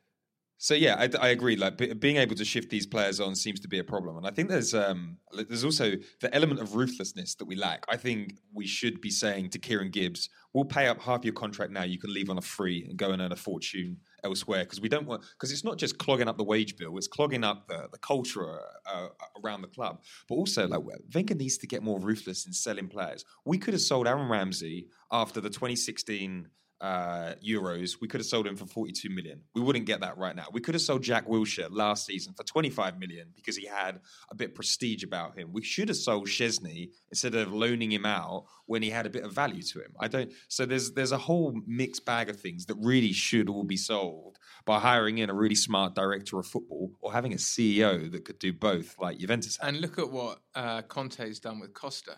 [0.60, 1.54] So yeah, I, I agree.
[1.54, 4.26] Like be, being able to shift these players on seems to be a problem, and
[4.26, 7.84] I think there's um there's also the element of ruthlessness that we lack.
[7.88, 11.70] I think we should be saying to Kieran Gibbs, "We'll pay up half your contract
[11.70, 11.84] now.
[11.84, 14.88] You can leave on a free and go and earn a fortune elsewhere because we
[14.88, 17.88] don't want because it's not just clogging up the wage bill; it's clogging up the
[17.92, 18.58] the culture
[18.92, 19.08] uh,
[19.44, 20.02] around the club.
[20.28, 20.82] But also, like
[21.14, 23.24] Wenger needs to get more ruthless in selling players.
[23.44, 26.48] We could have sold Aaron Ramsey after the 2016
[26.80, 29.40] uh, euros, we could have sold him for 42 million.
[29.54, 30.46] We wouldn't get that right now.
[30.52, 34.34] We could have sold Jack Wilshere last season for 25 million because he had a
[34.34, 35.52] bit of prestige about him.
[35.52, 39.24] We should have sold Szczesny instead of loaning him out when he had a bit
[39.24, 39.92] of value to him.
[39.98, 40.32] I don't.
[40.48, 44.38] So there's there's a whole mixed bag of things that really should all be sold
[44.64, 48.38] by hiring in a really smart director of football or having a CEO that could
[48.38, 49.58] do both, like Juventus.
[49.62, 52.16] And look at what uh, Conte's done with Costa,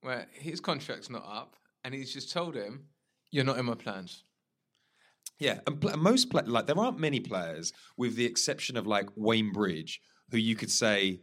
[0.00, 2.86] where his contract's not up, and he's just told him
[3.30, 4.24] you're not in my plans.
[5.38, 9.08] Yeah, and pl- most play- like there aren't many players, with the exception of like
[9.16, 11.20] Wayne Bridge, who you could say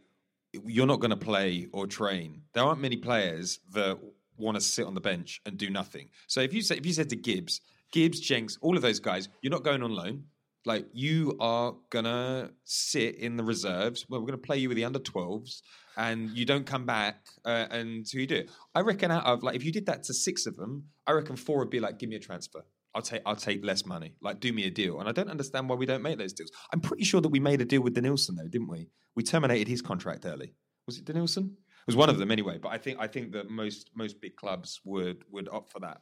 [0.66, 2.42] you're not going to play or train.
[2.54, 4.00] There aren't many players that
[4.38, 6.10] want to sit on the bench and do nothing.
[6.28, 9.30] So if you say if you said to Gibbs, Gibbs, Jenks, all of those guys,
[9.42, 10.24] you're not going on loan.
[10.66, 14.06] Like you are gonna sit in the reserves.
[14.10, 15.62] Well, we're gonna play you with the under 12s,
[15.98, 18.52] and you don't come back uh, until you do it.
[18.76, 21.36] I reckon out of like if you did that to six of them, I reckon
[21.36, 22.64] four would be like, give me a transfer.
[22.96, 24.14] I'll take I'll take less money.
[24.22, 25.00] Like do me a deal.
[25.00, 26.52] And I don't understand why we don't make those deals.
[26.72, 28.90] I'm pretty sure that we made a deal with Denilson though, didn't we?
[29.16, 30.54] We terminated his contract early.
[30.86, 31.46] Was it Denilson?
[31.48, 32.60] It was one of them anyway.
[32.62, 36.02] But I think I think that most most big clubs would would opt for that.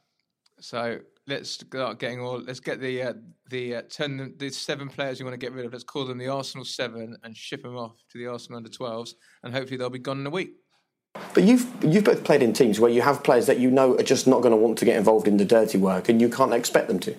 [0.60, 2.40] So let's start getting all.
[2.40, 3.12] Let's get the uh,
[3.50, 5.72] the uh, turn the, the seven players you want to get rid of.
[5.72, 9.14] Let's call them the Arsenal Seven and ship them off to the Arsenal under 12s,
[9.42, 10.54] and hopefully they'll be gone in a week.
[11.34, 14.02] But you've you've both played in teams where you have players that you know are
[14.02, 16.52] just not going to want to get involved in the dirty work, and you can't
[16.52, 17.14] expect them to.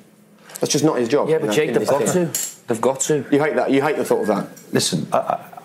[0.59, 1.29] That's just not his job.
[1.29, 2.31] Yeah, you but know, Jake, they've got team.
[2.31, 2.67] to.
[2.67, 3.25] They've got to.
[3.31, 3.71] You hate that.
[3.71, 4.49] You hate the thought of that.
[4.73, 5.56] Listen, I, I,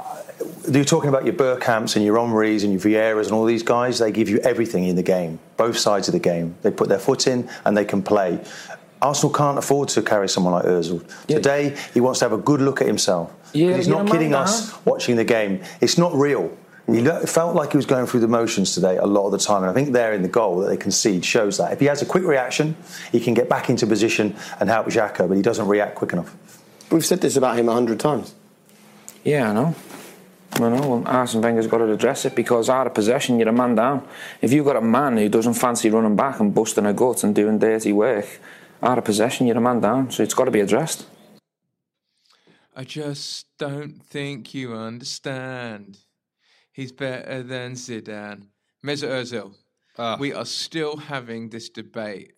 [0.77, 3.99] you're talking about your Bergkamps and your Omris and your Vieiras and all these guys.
[3.99, 6.55] They give you everything in the game, both sides of the game.
[6.63, 8.41] They put their foot in and they can play.
[9.01, 11.05] Arsenal can't afford to carry someone like Özil.
[11.27, 13.33] Today, he wants to have a good look at himself.
[13.53, 15.63] Yeah, He's not kidding man, us watching the game.
[15.81, 16.57] It's not real.
[16.87, 19.63] He felt like he was going through the motions today a lot of the time,
[19.63, 21.73] and I think there in the goal that they concede shows that.
[21.73, 22.77] If he has a quick reaction,
[23.13, 26.35] he can get back into position and help Xhaka, but he doesn't react quick enough.
[26.91, 28.35] We've said this about him a hundred times.
[29.25, 29.75] Yeah, I know.
[30.55, 30.89] I know.
[30.89, 34.07] Well, Arsene Wenger's got to address it because out of possession, you're a man down.
[34.43, 37.35] If you've got a man who doesn't fancy running back and busting a gut and
[37.35, 38.27] doing dirty work,
[38.83, 40.11] out of possession, you're a man down.
[40.11, 41.07] So it's got to be addressed.
[42.77, 45.99] I just don't think you understand.
[46.73, 48.49] He's better than Zidane.
[48.85, 49.55] Mesut Ozil.
[49.99, 50.17] Ah.
[50.19, 52.33] we are still having this debate.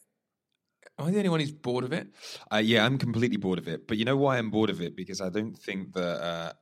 [0.99, 2.09] Am I the only one who's bored of it?
[2.53, 3.87] Uh, yeah, I'm completely bored of it.
[3.87, 4.97] But you know why I'm bored of it?
[4.97, 6.21] Because I don't think that.
[6.23, 6.53] Uh,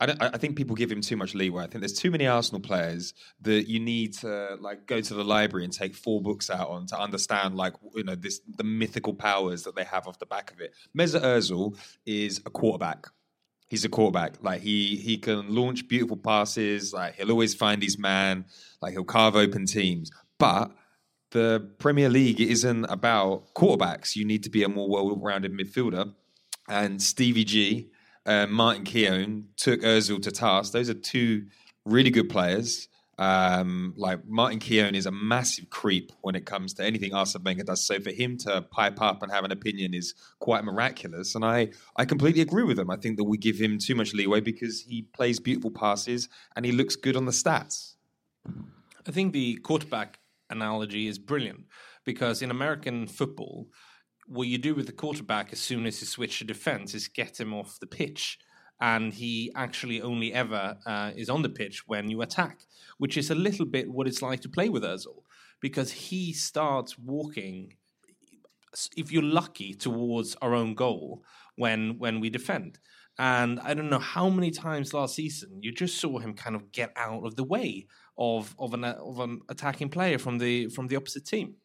[0.00, 1.64] I, I think people give him too much leeway.
[1.64, 5.24] I think there's too many Arsenal players that you need to like go to the
[5.24, 9.14] library and take four books out on to understand like you know this the mythical
[9.14, 10.72] powers that they have off the back of it.
[10.96, 13.06] Mesut Ozil is a quarterback.
[13.68, 14.42] He's a quarterback.
[14.42, 16.92] Like he he can launch beautiful passes.
[16.92, 18.46] Like he'll always find his man.
[18.80, 20.10] Like he'll carve open teams.
[20.38, 20.72] But
[21.30, 24.16] the Premier League isn't about quarterbacks.
[24.16, 26.12] You need to be a more well-rounded midfielder.
[26.68, 27.89] And Stevie G,
[28.26, 30.72] uh, Martin Keown took Özil to task.
[30.72, 31.46] Those are two
[31.84, 32.88] really good players.
[33.18, 37.64] Um, like Martin Keown is a massive creep when it comes to anything Arsene Wenger
[37.64, 37.84] does.
[37.84, 41.34] So for him to pipe up and have an opinion is quite miraculous.
[41.34, 42.90] And I, I completely agree with him.
[42.90, 46.64] I think that we give him too much leeway because he plays beautiful passes and
[46.64, 47.96] he looks good on the stats.
[48.46, 51.66] I think the quarterback analogy is brilliant
[52.04, 53.68] because in American football,
[54.30, 57.40] what you do with the quarterback as soon as you switch to defense is get
[57.40, 58.38] him off the pitch.
[58.80, 62.60] And he actually only ever uh, is on the pitch when you attack,
[62.96, 65.24] which is a little bit what it's like to play with Ozil
[65.60, 67.74] because he starts walking,
[68.96, 71.22] if you're lucky, towards our own goal
[71.56, 72.78] when when we defend.
[73.18, 76.72] And I don't know how many times last season you just saw him kind of
[76.72, 80.86] get out of the way of of an of an attacking player from the from
[80.86, 81.56] the opposite team.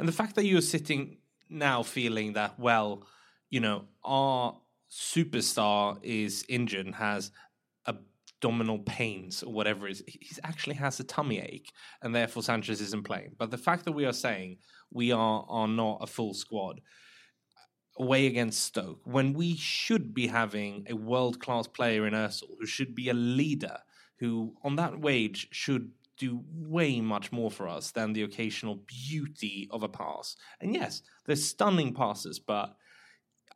[0.00, 1.18] And the fact that you're sitting
[1.50, 3.06] now feeling that well,
[3.50, 4.56] you know, our
[4.90, 7.30] superstar is injured and has
[7.86, 13.04] abdominal pains or whatever is, he actually has a tummy ache, and therefore Sanchez isn't
[13.04, 13.34] playing.
[13.38, 14.58] But the fact that we are saying
[14.92, 16.80] we are are not a full squad
[17.98, 22.66] away against Stoke when we should be having a world class player in Özil who
[22.66, 23.78] should be a leader
[24.18, 29.66] who on that wage should do way much more for us than the occasional beauty
[29.70, 30.36] of a pass.
[30.60, 32.76] And yes, they're stunning passes, but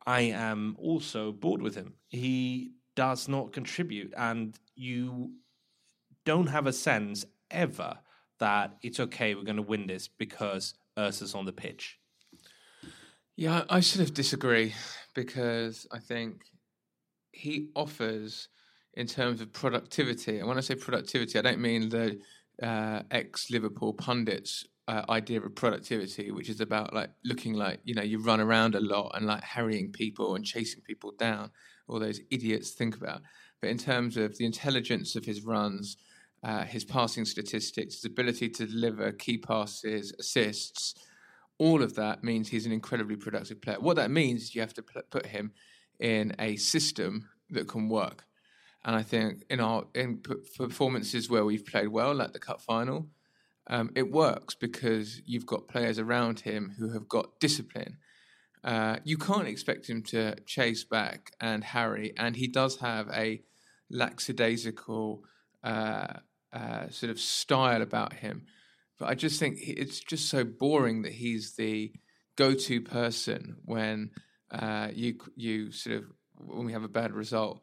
[0.05, 1.93] I am also bored with him.
[2.09, 5.33] He does not contribute, and you
[6.25, 7.99] don't have a sense ever
[8.39, 11.99] that it's okay, we're going to win this because Özil's on the pitch.
[13.35, 14.73] Yeah, I sort of disagree
[15.13, 16.41] because I think
[17.31, 18.47] he offers,
[18.95, 22.19] in terms of productivity, and when I say productivity, I don't mean the
[22.61, 27.95] uh, ex Liverpool pundits' uh, idea of productivity, which is about like looking like you
[27.95, 31.51] know you run around a lot and like harrying people and chasing people down.
[31.87, 33.21] All those idiots think about.
[33.61, 35.97] But in terms of the intelligence of his runs,
[36.43, 40.95] uh, his passing statistics, his ability to deliver key passes, assists,
[41.57, 43.79] all of that means he's an incredibly productive player.
[43.79, 45.53] What that means is you have to put him
[45.99, 48.25] in a system that can work.
[48.85, 50.21] And I think in our in
[50.57, 53.07] performances where we've played well, like the cup final,
[53.67, 57.97] um, it works because you've got players around him who have got discipline.
[58.63, 63.41] Uh, you can't expect him to chase back and harry, and he does have a
[63.89, 65.23] lackadaisical
[65.63, 66.13] uh,
[66.53, 68.45] uh, sort of style about him.
[68.99, 71.91] But I just think it's just so boring that he's the
[72.35, 74.11] go-to person when
[74.51, 76.03] uh, you you sort of
[76.37, 77.61] when we have a bad result.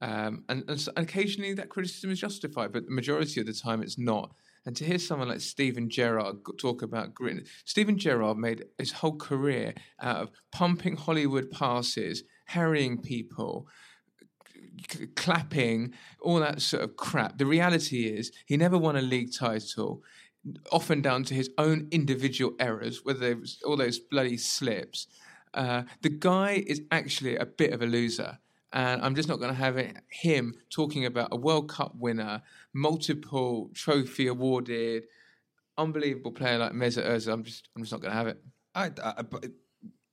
[0.00, 3.98] Um, and, and occasionally that criticism is justified, but the majority of the time it's
[3.98, 4.34] not.
[4.64, 9.16] And to hear someone like Steven Gerrard talk about grit, Steven Gerrard made his whole
[9.16, 13.66] career out of pumping Hollywood passes, harrying people,
[14.88, 17.38] c- clapping, all that sort of crap.
[17.38, 20.02] The reality is he never won a league title,
[20.70, 25.08] often down to his own individual errors, whether it was all those bloody slips.
[25.54, 28.38] Uh, the guy is actually a bit of a loser.
[28.72, 32.42] And I'm just not going to have it, him talking about a World Cup winner,
[32.72, 35.04] multiple trophy awarded,
[35.76, 37.32] unbelievable player like Mesut Ozil.
[37.32, 38.42] I'm just, I'm just not going to have it.
[38.74, 39.24] I, I,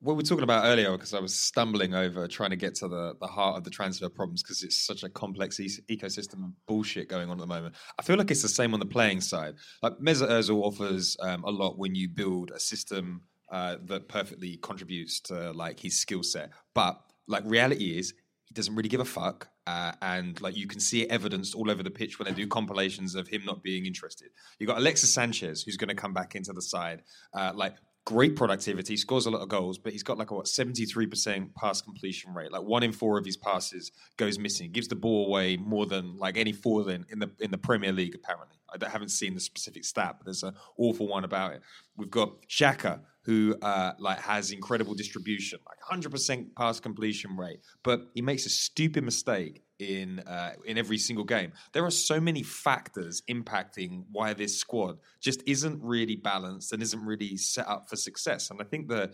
[0.02, 2.88] what we were talking about earlier, because I was stumbling over trying to get to
[2.88, 6.52] the, the heart of the transfer problems because it's such a complex e- ecosystem of
[6.68, 7.76] bullshit going on at the moment.
[7.98, 9.56] I feel like it's the same on the playing side.
[9.82, 14.58] Like Mesut Ozil offers um, a lot when you build a system uh, that perfectly
[14.58, 16.52] contributes to like his skill set.
[16.74, 18.14] But like reality is,
[18.50, 19.48] he doesn't really give a fuck.
[19.68, 22.48] Uh, and like you can see it evidenced all over the pitch when they do
[22.48, 24.30] compilations of him not being interested.
[24.58, 27.04] You've got Alexis Sanchez who's going to come back into the side,
[27.36, 27.76] uh, like
[28.06, 31.08] great productivity, scores a lot of goals, but he's got like a what seventy three
[31.08, 32.52] percent pass completion rate.
[32.52, 34.66] Like one in four of his passes goes missing.
[34.66, 37.92] He gives the ball away more than like any forward in the in the Premier
[37.92, 38.16] League.
[38.16, 41.62] Apparently, I haven't seen the specific stat, but there's an awful one about it.
[41.98, 48.02] We've got Xhaka, who uh, like has incredible distribution, like 100% pass completion rate, but
[48.14, 51.54] he makes a stupid mistake in uh, in every single game.
[51.74, 57.04] There are so many factors impacting why this squad just isn't really balanced and isn't
[57.04, 58.52] really set up for success.
[58.52, 59.14] And I think that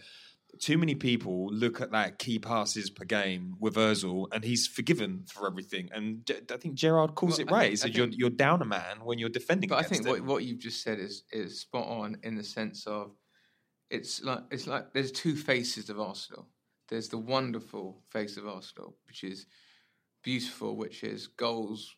[0.60, 5.24] too many people look at that key passes per game with Özil, and he's forgiven
[5.28, 5.90] for everything.
[5.94, 7.70] And I think Gerrard calls Well, it right.
[7.70, 9.70] he said you're you're down a man when you're defending.
[9.70, 12.88] But I think what, what you've just said is is spot on in the sense
[12.88, 13.12] of
[13.90, 16.48] it's like it's like there's two faces of Arsenal.
[16.88, 19.48] There's the wonderful face of Arsenal, which is
[20.26, 21.96] beautiful, which is goals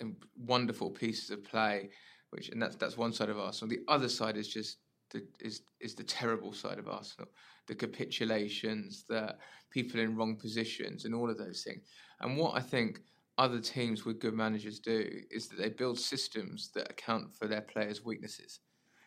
[0.00, 1.90] and wonderful pieces of play,
[2.30, 3.68] which and that's that's one side of Arsenal.
[3.68, 4.78] The other side is just
[5.10, 7.28] the is is the terrible side of Arsenal,
[7.68, 9.36] the capitulations, the
[9.70, 11.82] people in wrong positions, and all of those things.
[12.20, 13.02] And what I think
[13.36, 17.60] other teams with good managers do is that they build systems that account for their
[17.60, 18.60] players' weaknesses.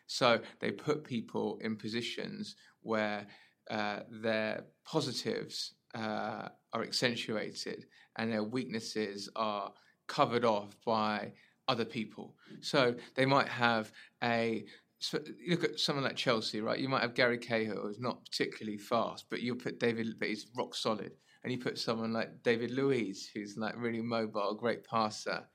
[0.06, 3.26] So they put people in positions where
[3.70, 7.86] uh, their positives uh, are accentuated
[8.16, 9.72] and their weaknesses are
[10.06, 11.32] covered off by
[11.66, 12.34] other people.
[12.60, 13.92] So they might have
[14.22, 14.64] a
[15.00, 16.78] so look at someone like Chelsea, right?
[16.78, 20.48] You might have Gary Cahill, who's not particularly fast, but you put David, but he's
[20.56, 21.12] rock solid,
[21.44, 25.46] and you put someone like David Luiz, who's like really mobile, great passer.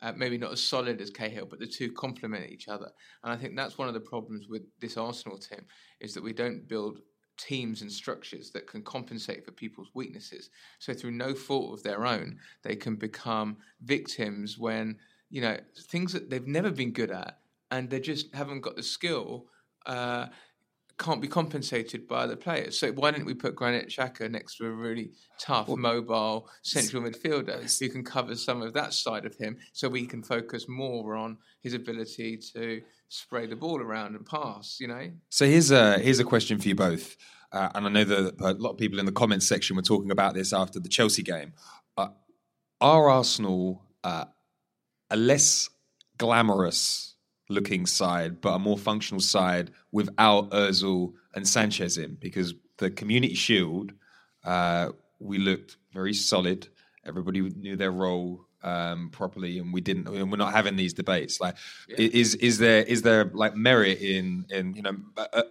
[0.00, 2.90] Uh, maybe not as solid as Cahill, but the two complement each other.
[3.22, 5.64] And I think that's one of the problems with this Arsenal team
[6.00, 6.98] is that we don't build
[7.38, 10.50] teams and structures that can compensate for people's weaknesses.
[10.78, 14.96] So through no fault of their own, they can become victims when
[15.30, 15.58] you know
[15.88, 17.38] things that they've never been good at
[17.70, 19.46] and they just haven't got the skill.
[19.86, 20.26] Uh,
[20.98, 22.78] can't be compensated by other players.
[22.78, 27.78] So why didn't we put Granit Xhaka next to a really tough, mobile central midfielder
[27.80, 31.38] who can cover some of that side of him, so we can focus more on
[31.60, 34.78] his ability to spray the ball around and pass.
[34.80, 37.16] You know, So here's a here's a question for you both,
[37.52, 40.10] uh, and I know that a lot of people in the comments section were talking
[40.10, 41.52] about this after the Chelsea game.
[41.96, 42.08] Uh,
[42.80, 44.24] are Arsenal uh,
[45.10, 45.68] a less
[46.18, 47.16] glamorous
[47.48, 52.16] looking side, but a more functional side without Özil and Sanchez in?
[52.18, 53.92] Because the Community Shield,
[54.44, 54.88] uh,
[55.18, 56.68] we looked very solid.
[57.04, 60.08] Everybody knew their role um, properly, and we didn't.
[60.08, 61.40] And we're not having these debates.
[61.40, 61.56] Like,
[61.90, 64.96] i is is there is there like merit in in you know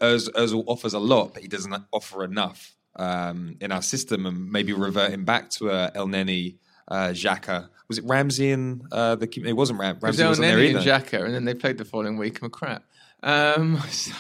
[0.02, 4.74] Özil offers a lot, but he doesn't offer enough um, in our system, and maybe
[4.74, 6.58] reverting back to uh, Elneny.
[6.88, 10.70] Uh, Xhaka was it Ramsey and uh, the it wasn't Ram- Ramsey wasn't there Elneny
[10.70, 10.80] either.
[10.80, 12.86] and Xhaka, and then they played the following week and were crap.
[13.22, 14.14] Um, so,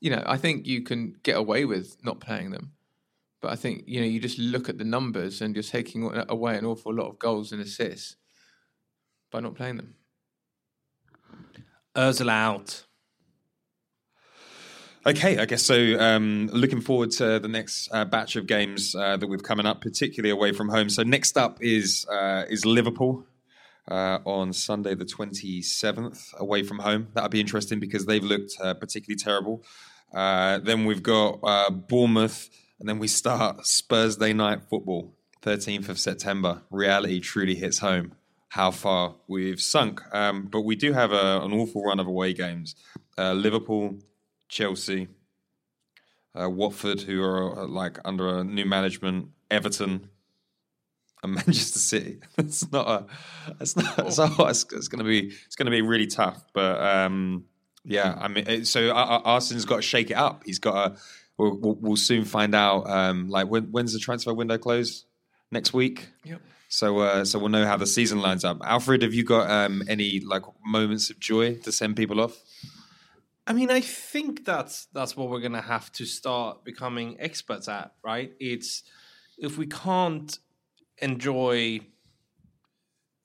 [0.00, 2.72] you know, I think you can get away with not playing them,
[3.40, 6.56] but I think you know you just look at the numbers and you're taking away
[6.56, 8.16] an awful lot of goals and assists
[9.30, 9.94] by not playing them.
[11.96, 12.84] Ozil out.
[15.06, 15.98] Okay, I guess so.
[15.98, 19.80] Um, looking forward to the next uh, batch of games uh, that we've coming up,
[19.80, 20.90] particularly away from home.
[20.90, 23.24] So next up is uh, is Liverpool
[23.90, 27.08] uh, on Sunday the twenty seventh, away from home.
[27.14, 29.64] That'll be interesting because they've looked uh, particularly terrible.
[30.12, 32.50] Uh, then we've got uh, Bournemouth,
[32.80, 36.62] and then we start Spurs Day night football, thirteenth of September.
[36.70, 38.12] Reality truly hits home.
[38.48, 42.32] How far we've sunk, um, but we do have a, an awful run of away
[42.32, 42.74] games.
[43.16, 43.98] Uh, Liverpool.
[44.50, 45.08] Chelsea,
[46.38, 50.10] uh, Watford, who are uh, like under a new management, Everton,
[51.22, 52.20] and Manchester City.
[52.38, 53.06] It's not a.
[53.60, 54.12] It's not.
[54.12, 55.28] So it's, it's going to be.
[55.46, 56.44] It's going to be really tough.
[56.52, 57.44] But um,
[57.84, 60.42] yeah, I mean, so Ar- Ar- Arsenal's got to shake it up.
[60.44, 61.00] He's got to.
[61.40, 62.88] We'll, we'll, we'll soon find out.
[62.88, 65.06] Um, like when, when's the transfer window close?
[65.50, 66.08] Next week.
[66.24, 66.42] Yep.
[66.68, 68.58] So uh, so we'll know how the season lines up.
[68.62, 72.38] Alfred, have you got um, any like moments of joy to send people off?
[73.46, 77.94] I mean, I think that's that's what we're gonna have to start becoming experts at,
[78.04, 78.32] right?
[78.38, 78.84] It's
[79.38, 80.38] if we can't
[80.98, 81.80] enjoy,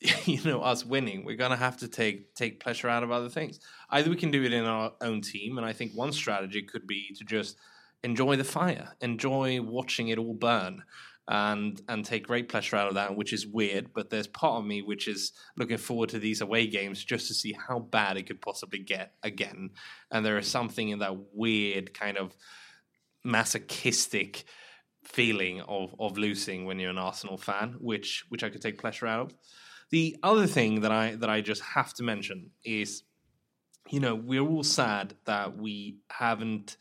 [0.25, 3.59] you know, us winning, we're gonna have to take take pleasure out of other things.
[3.91, 6.87] Either we can do it in our own team, and I think one strategy could
[6.87, 7.57] be to just
[8.05, 10.83] enjoy the fire, enjoy watching it all burn.
[11.27, 13.95] And and take great pleasure out of that, which is weird.
[13.95, 17.33] But there's part of me which is looking forward to these away games just to
[17.33, 19.71] see how bad it could possibly get again.
[20.11, 22.35] And there is something in that weird kind of
[23.23, 24.43] masochistic
[25.03, 29.07] feeling of of losing when you're an Arsenal fan, which which I could take pleasure
[29.07, 29.33] out of.
[29.89, 33.01] The other thing that I that I just have to mention is,
[33.89, 36.77] you know, we're all sad that we haven't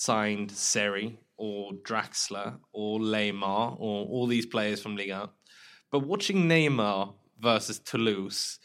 [0.00, 5.28] signed Seri or Draxler or Neymar or all these players from Liga.
[5.90, 8.58] But watching Neymar versus Toulouse,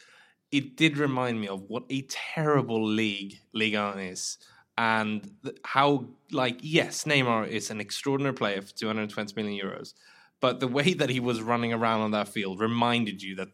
[0.50, 4.38] it did remind me of what a terrible league Liga is.
[4.78, 5.30] And
[5.62, 9.92] how, like, yes, Neymar is an extraordinary player for 220 million euros.
[10.40, 13.48] But the way that he was running around on that field reminded you that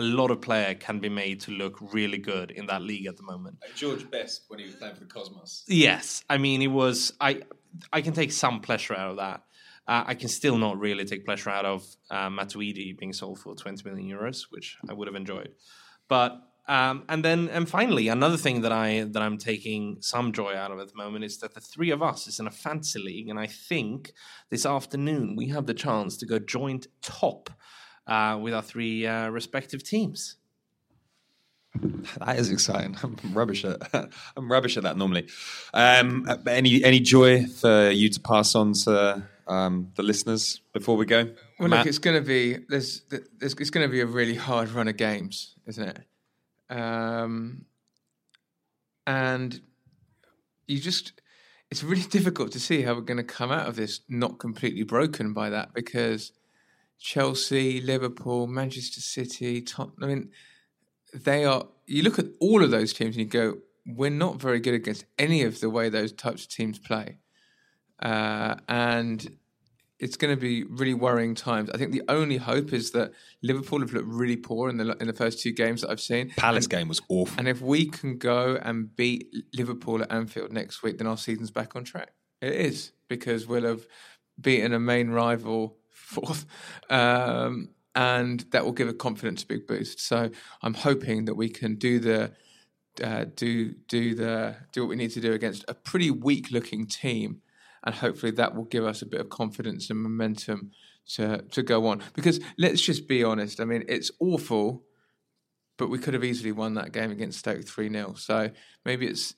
[0.00, 3.18] a lot of player can be made to look really good in that league at
[3.18, 3.58] the moment.
[3.76, 5.64] George Best when he was playing for the Cosmos.
[5.68, 7.12] Yes, I mean it was.
[7.20, 7.42] I
[7.92, 9.42] I can take some pleasure out of that.
[9.86, 13.54] Uh, I can still not really take pleasure out of uh, Matuidi being sold for
[13.54, 15.50] 20 million euros, which I would have enjoyed.
[16.08, 20.54] But um, and then and finally, another thing that I that I'm taking some joy
[20.54, 23.00] out of at the moment is that the three of us is in a fantasy
[23.00, 24.12] league, and I think
[24.48, 27.50] this afternoon we have the chance to go joint top
[28.10, 30.36] uh, with our three uh, respective teams.
[32.18, 32.96] That is exciting.
[33.02, 33.78] I'm rubbish at
[34.36, 35.28] I'm rubbish at that normally.
[35.72, 41.06] Um, any any joy for you to pass on to um, the listeners before we
[41.06, 41.30] go?
[41.58, 41.80] Well, Matt?
[41.80, 44.88] look, it's going to be there's, there's it's going to be a really hard run
[44.88, 46.76] of games, isn't it?
[46.76, 47.64] Um,
[49.06, 49.60] and
[50.66, 51.12] you just
[51.70, 54.82] it's really difficult to see how we're going to come out of this not completely
[54.82, 56.32] broken by that because
[57.00, 59.96] Chelsea, Liverpool, Manchester City, Tottenham.
[60.02, 60.30] I mean,
[61.14, 61.66] they are.
[61.86, 65.06] You look at all of those teams and you go, we're not very good against
[65.18, 67.16] any of the way those types of teams play,
[68.02, 69.36] uh, and
[69.98, 71.68] it's going to be really worrying times.
[71.70, 75.06] I think the only hope is that Liverpool have looked really poor in the in
[75.06, 76.30] the first two games that I've seen.
[76.36, 77.34] Palace And- game was awful.
[77.38, 81.50] and if we can go and beat Liverpool at Anfield next week, then our season's
[81.50, 82.12] back on track.
[82.40, 83.86] It is because we'll have
[84.40, 85.76] beaten a main rival
[86.10, 86.46] fourth,
[86.88, 90.00] um, and that will give a confidence big boost.
[90.00, 90.30] So
[90.62, 92.32] I'm hoping that we can do the
[93.02, 96.86] uh, do do the do what we need to do against a pretty weak looking
[96.86, 97.42] team,
[97.84, 100.72] and hopefully that will give us a bit of confidence and momentum
[101.14, 102.02] to to go on.
[102.14, 103.60] Because let's just be honest.
[103.60, 104.84] I mean, it's awful
[105.80, 108.12] but we could have easily won that game against Stoke 3 0.
[108.18, 108.50] So
[108.84, 109.34] maybe it's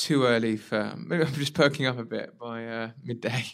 [0.00, 0.94] too early for.
[0.96, 3.44] Maybe I'm just perking up a bit by uh, midday.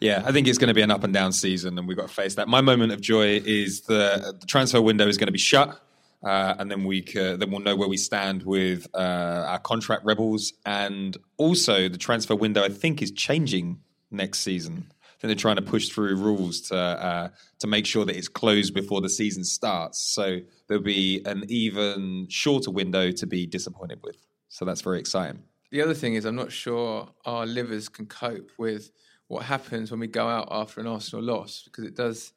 [0.00, 2.08] Yeah, I think it's going to be an up and down season, and we've got
[2.08, 2.48] to face that.
[2.48, 5.80] My moment of joy is the, the transfer window is going to be shut,
[6.22, 10.04] uh, and then we c- then we'll know where we stand with uh, our contract
[10.04, 12.62] rebels, and also the transfer window.
[12.62, 13.80] I think is changing
[14.10, 14.86] next season.
[14.92, 17.28] I think they're trying to push through rules to uh,
[17.58, 20.00] to make sure that it's closed before the season starts.
[20.00, 20.38] So
[20.68, 24.16] there'll be an even shorter window to be disappointed with.
[24.48, 25.42] So that's very exciting.
[25.70, 28.90] The other thing is, I'm not sure our livers can cope with
[29.28, 32.32] what happens when we go out after an Arsenal loss because it does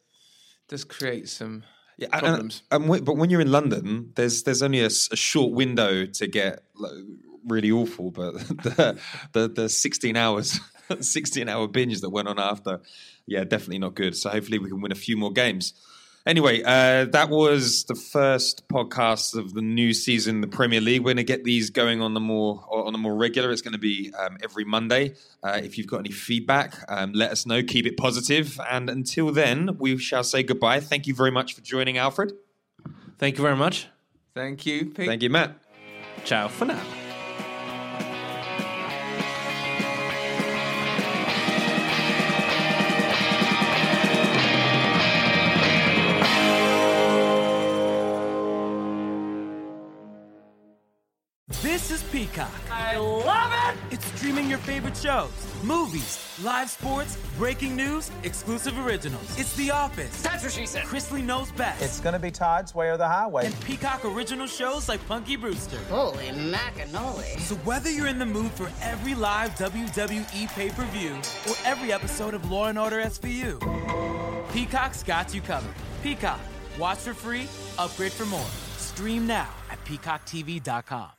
[0.67, 1.63] does create some
[1.97, 2.63] Yeah, and- problems.
[2.71, 6.63] And, and, but when you're in London, there's there's only a short window to get
[6.75, 6.91] like,
[7.47, 8.11] really awful.
[8.11, 8.99] But the
[9.33, 10.59] the, the 16 hours,
[10.99, 12.81] 16 hour binge that went on after,
[13.27, 14.15] yeah, definitely not good.
[14.15, 15.73] So hopefully we can win a few more games.
[16.25, 21.01] Anyway, uh, that was the first podcast of the new season, the Premier League.
[21.01, 23.51] We're going to get these going on the more on the more regular.
[23.51, 25.15] It's going to be um, every Monday.
[25.41, 27.63] Uh, if you've got any feedback, um, let us know.
[27.63, 28.59] Keep it.
[28.69, 30.81] And until then, we shall say goodbye.
[30.81, 32.33] Thank you very much for joining, Alfred.
[33.17, 33.87] Thank you very much.
[34.33, 35.07] Thank you, Pete.
[35.07, 35.55] Thank you, Matt.
[36.25, 36.98] Ciao for now.
[54.29, 55.31] Streaming your favorite favorite shows,
[55.63, 59.39] movies, live sports, breaking news, exclusive originals.
[59.39, 60.21] It's The Office.
[60.21, 60.83] That's what she said.
[60.85, 61.81] Chrisley Knows Best.
[61.81, 63.45] It's gonna be Todd's Way or the Highway.
[63.47, 65.79] and Peacock original shows like Punky Brewster.
[65.89, 67.39] Holy macanoli.
[67.39, 71.15] So whether you're in the mood for every live WWE pay-per-view
[71.49, 73.59] or every episode of Law and Order SVU,
[74.53, 75.73] Peacock's got you covered.
[76.03, 76.39] Peacock.
[76.77, 78.47] Watch for free, upgrade for more.
[78.77, 81.18] Stream now at peacocktv.com.